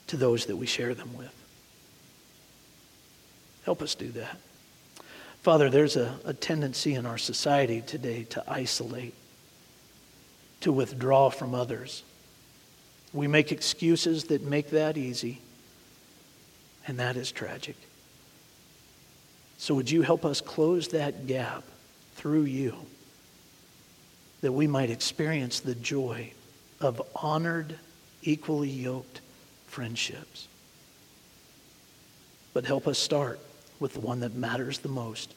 to 0.10 0.18
those 0.18 0.48
that 0.48 0.56
we 0.56 0.66
share 0.66 0.94
them 0.94 1.16
with. 1.18 1.34
Help 3.64 3.82
us 3.82 3.96
do 3.96 4.10
that. 4.10 4.38
Father, 5.42 5.70
there's 5.70 5.96
a, 5.96 6.20
a 6.26 6.34
tendency 6.34 6.96
in 6.96 7.06
our 7.06 7.18
society 7.18 7.82
today 7.82 8.24
to 8.32 8.44
isolate, 8.48 9.14
to 10.62 10.72
withdraw 10.72 11.30
from 11.30 11.54
others. 11.54 12.04
We 13.14 13.28
make 13.28 13.52
excuses 13.52 14.26
that 14.26 14.42
make 14.42 14.72
that 14.72 14.98
easy, 14.98 15.42
and 16.88 17.00
that 17.00 17.16
is 17.16 17.32
tragic. 17.32 17.78
So, 19.58 19.76
would 19.76 19.92
you 19.92 20.02
help 20.02 20.26
us 20.26 20.42
close 20.42 20.90
that 20.90 21.28
gap 21.28 21.64
through 22.16 22.44
you 22.44 22.76
that 24.42 24.52
we 24.52 24.68
might 24.68 24.90
experience 24.90 25.60
the 25.60 25.76
joy 25.76 26.32
of 26.82 27.02
honored, 27.16 27.78
equally 28.24 28.70
yoked 28.70 29.22
friendships? 29.70 30.48
But 32.54 32.66
help 32.66 32.88
us 32.88 32.98
start 32.98 33.40
with 33.80 33.94
the 33.94 34.00
one 34.00 34.20
that 34.22 34.34
matters 34.34 34.80
the 34.80 34.90
most, 34.90 35.34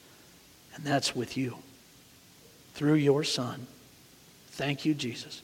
and 0.74 0.85
that's 0.85 1.14
with 1.14 1.37
you. 1.37 1.57
Through 2.74 2.95
your 2.95 3.22
Son. 3.22 3.66
Thank 4.49 4.85
you, 4.85 4.95
Jesus, 4.95 5.43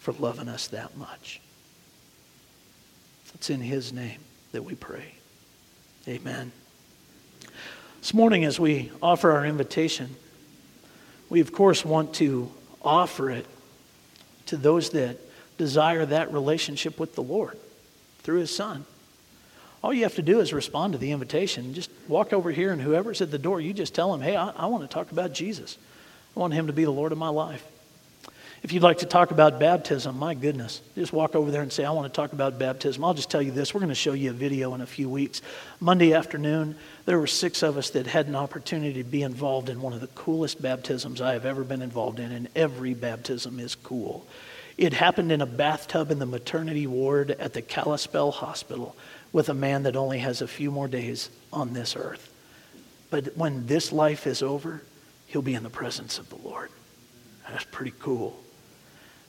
for 0.00 0.12
loving 0.12 0.48
us 0.48 0.68
that 0.68 0.96
much. 0.96 1.40
It's 3.34 3.50
in 3.50 3.60
His 3.60 3.92
name 3.92 4.20
that 4.52 4.62
we 4.62 4.74
pray. 4.74 5.14
Amen. 6.08 6.52
This 8.00 8.12
morning, 8.12 8.44
as 8.44 8.58
we 8.58 8.90
offer 9.00 9.30
our 9.32 9.46
invitation, 9.46 10.16
we 11.30 11.40
of 11.40 11.52
course 11.52 11.84
want 11.84 12.14
to 12.14 12.50
offer 12.82 13.30
it 13.30 13.46
to 14.46 14.56
those 14.56 14.90
that 14.90 15.18
desire 15.56 16.04
that 16.06 16.32
relationship 16.32 16.98
with 16.98 17.14
the 17.14 17.22
Lord 17.22 17.58
through 18.22 18.40
His 18.40 18.54
Son. 18.54 18.84
All 19.82 19.92
you 19.92 20.04
have 20.04 20.14
to 20.14 20.22
do 20.22 20.40
is 20.40 20.52
respond 20.52 20.92
to 20.92 20.98
the 20.98 21.10
invitation. 21.10 21.74
Just 21.74 21.90
walk 22.06 22.32
over 22.32 22.50
here, 22.50 22.72
and 22.72 22.80
whoever's 22.80 23.20
at 23.20 23.30
the 23.30 23.38
door, 23.38 23.60
you 23.60 23.72
just 23.72 23.94
tell 23.94 24.12
them, 24.12 24.20
hey, 24.20 24.36
I, 24.36 24.50
I 24.50 24.66
want 24.66 24.88
to 24.88 24.94
talk 24.94 25.10
about 25.10 25.32
Jesus. 25.32 25.76
I 26.36 26.40
want 26.40 26.54
Him 26.54 26.68
to 26.68 26.72
be 26.72 26.84
the 26.84 26.90
Lord 26.90 27.12
of 27.12 27.18
my 27.18 27.28
life. 27.28 27.66
If 28.62 28.72
you'd 28.72 28.84
like 28.84 28.98
to 28.98 29.06
talk 29.06 29.32
about 29.32 29.58
baptism, 29.58 30.16
my 30.16 30.34
goodness, 30.34 30.82
just 30.94 31.12
walk 31.12 31.34
over 31.34 31.50
there 31.50 31.62
and 31.62 31.72
say, 31.72 31.84
I 31.84 31.90
want 31.90 32.12
to 32.12 32.16
talk 32.16 32.32
about 32.32 32.60
baptism. 32.60 33.04
I'll 33.04 33.12
just 33.12 33.28
tell 33.28 33.42
you 33.42 33.50
this. 33.50 33.74
We're 33.74 33.80
going 33.80 33.88
to 33.88 33.94
show 33.96 34.12
you 34.12 34.30
a 34.30 34.32
video 34.32 34.72
in 34.74 34.80
a 34.80 34.86
few 34.86 35.08
weeks. 35.08 35.42
Monday 35.80 36.14
afternoon, 36.14 36.76
there 37.04 37.18
were 37.18 37.26
six 37.26 37.64
of 37.64 37.76
us 37.76 37.90
that 37.90 38.06
had 38.06 38.28
an 38.28 38.36
opportunity 38.36 39.02
to 39.02 39.08
be 39.08 39.22
involved 39.22 39.68
in 39.68 39.82
one 39.82 39.92
of 39.92 40.00
the 40.00 40.06
coolest 40.08 40.62
baptisms 40.62 41.20
I 41.20 41.32
have 41.32 41.44
ever 41.44 41.64
been 41.64 41.82
involved 41.82 42.20
in, 42.20 42.30
and 42.30 42.48
every 42.54 42.94
baptism 42.94 43.58
is 43.58 43.74
cool. 43.74 44.24
It 44.78 44.92
happened 44.94 45.30
in 45.30 45.40
a 45.40 45.46
bathtub 45.46 46.10
in 46.10 46.18
the 46.18 46.26
maternity 46.26 46.86
ward 46.86 47.30
at 47.32 47.52
the 47.52 47.62
Kalispell 47.62 48.30
Hospital 48.30 48.96
with 49.32 49.48
a 49.48 49.54
man 49.54 49.82
that 49.84 49.96
only 49.96 50.18
has 50.18 50.42
a 50.42 50.48
few 50.48 50.70
more 50.70 50.88
days 50.88 51.30
on 51.52 51.72
this 51.72 51.96
earth. 51.96 52.30
But 53.10 53.36
when 53.36 53.66
this 53.66 53.92
life 53.92 54.26
is 54.26 54.42
over, 54.42 54.82
he'll 55.26 55.42
be 55.42 55.54
in 55.54 55.62
the 55.62 55.70
presence 55.70 56.18
of 56.18 56.28
the 56.30 56.36
Lord. 56.36 56.70
That's 57.48 57.64
pretty 57.64 57.92
cool. 57.98 58.38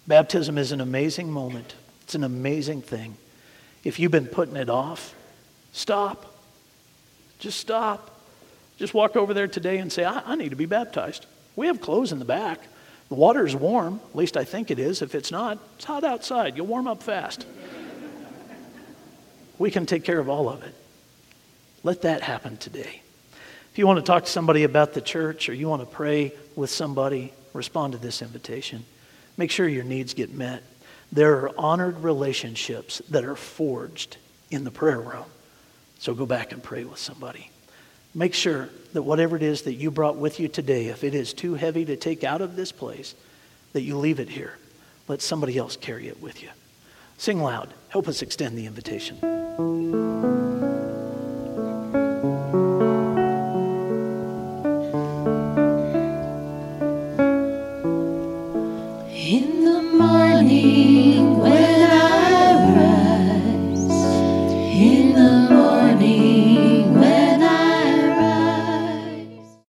Baptism 0.08 0.58
is 0.58 0.72
an 0.72 0.82
amazing 0.82 1.32
moment, 1.32 1.76
it's 2.04 2.16
an 2.16 2.24
amazing 2.24 2.82
thing. 2.82 3.18
If 3.84 4.00
you've 4.00 4.12
been 4.12 4.28
putting 4.28 4.56
it 4.56 4.70
off, 4.70 5.14
stop. 5.74 6.34
Just 7.40 7.60
stop. 7.60 8.10
Just 8.78 8.94
walk 8.94 9.18
over 9.18 9.34
there 9.34 9.48
today 9.48 9.78
and 9.80 9.92
say, 9.92 10.06
I, 10.06 10.22
I 10.26 10.36
need 10.36 10.50
to 10.50 10.56
be 10.56 10.66
baptized. 10.66 11.26
We 11.58 11.68
have 11.68 11.82
clothes 11.82 12.14
in 12.14 12.20
the 12.20 12.26
back. 12.26 12.62
The 13.14 13.20
water's 13.20 13.56
warm, 13.56 14.02
at 14.10 14.16
least 14.16 14.38
I 14.38 14.44
think 14.44 14.72
it 14.72 14.80
is. 14.80 15.04
If 15.04 15.14
it's 15.14 15.30
not, 15.30 15.60
it's 15.76 15.86
hot 15.86 16.04
outside. 16.04 16.58
You'll 16.58 16.66
warm 16.66 16.88
up 16.88 17.04
fast. 17.04 17.46
we 19.60 19.70
can 19.70 19.86
take 19.86 20.04
care 20.04 20.18
of 20.18 20.30
all 20.30 20.50
of 20.50 20.64
it. 20.64 20.74
Let 21.84 22.02
that 22.02 22.24
happen 22.24 22.58
today. 22.58 23.04
If 23.72 23.78
you 23.78 23.86
want 23.86 23.98
to 23.98 24.04
talk 24.04 24.26
to 24.26 24.32
somebody 24.32 24.64
about 24.64 24.96
the 24.96 25.00
church 25.00 25.48
or 25.48 25.54
you 25.54 25.70
want 25.70 25.84
to 25.84 25.86
pray 25.86 26.34
with 26.56 26.72
somebody, 26.72 27.32
respond 27.54 27.94
to 27.94 28.00
this 28.00 28.24
invitation. 28.24 28.84
Make 29.38 29.52
sure 29.52 29.68
your 29.68 29.84
needs 29.84 30.16
get 30.16 30.34
met. 30.34 30.64
There 31.12 31.36
are 31.42 31.52
honored 31.56 32.00
relationships 32.00 33.00
that 33.12 33.26
are 33.26 33.36
forged 33.36 34.18
in 34.50 34.64
the 34.64 34.72
prayer 34.72 35.00
room. 35.00 35.26
So 36.00 36.16
go 36.16 36.26
back 36.26 36.52
and 36.52 36.64
pray 36.64 36.84
with 36.84 36.98
somebody. 36.98 37.52
Make 38.16 38.34
sure 38.34 38.70
that 38.94 39.02
whatever 39.02 39.36
it 39.36 39.44
is 39.44 39.64
that 39.64 39.74
you 39.74 39.90
brought 39.90 40.18
with 40.18 40.40
you 40.40 40.48
today, 40.48 40.88
if 40.88 41.04
it 41.04 41.16
is 41.16 41.34
too 41.34 41.56
heavy 41.56 41.84
to 41.86 41.96
take 41.96 42.24
out 42.24 42.42
of 42.42 42.56
this 42.56 42.72
place, 42.72 43.16
that 43.74 43.82
you 43.82 43.98
leave 43.98 44.20
it 44.20 44.30
here. 44.30 44.58
Let 45.08 45.22
somebody 45.22 45.58
else 45.58 45.76
carry 45.76 46.08
it 46.08 46.22
with 46.22 46.44
you. 46.44 46.50
Sing 47.18 47.42
loud. 47.42 47.74
Help 47.90 48.08
us 48.08 48.22
extend 48.22 48.58
the 48.58 48.66
invitation. 48.68 49.18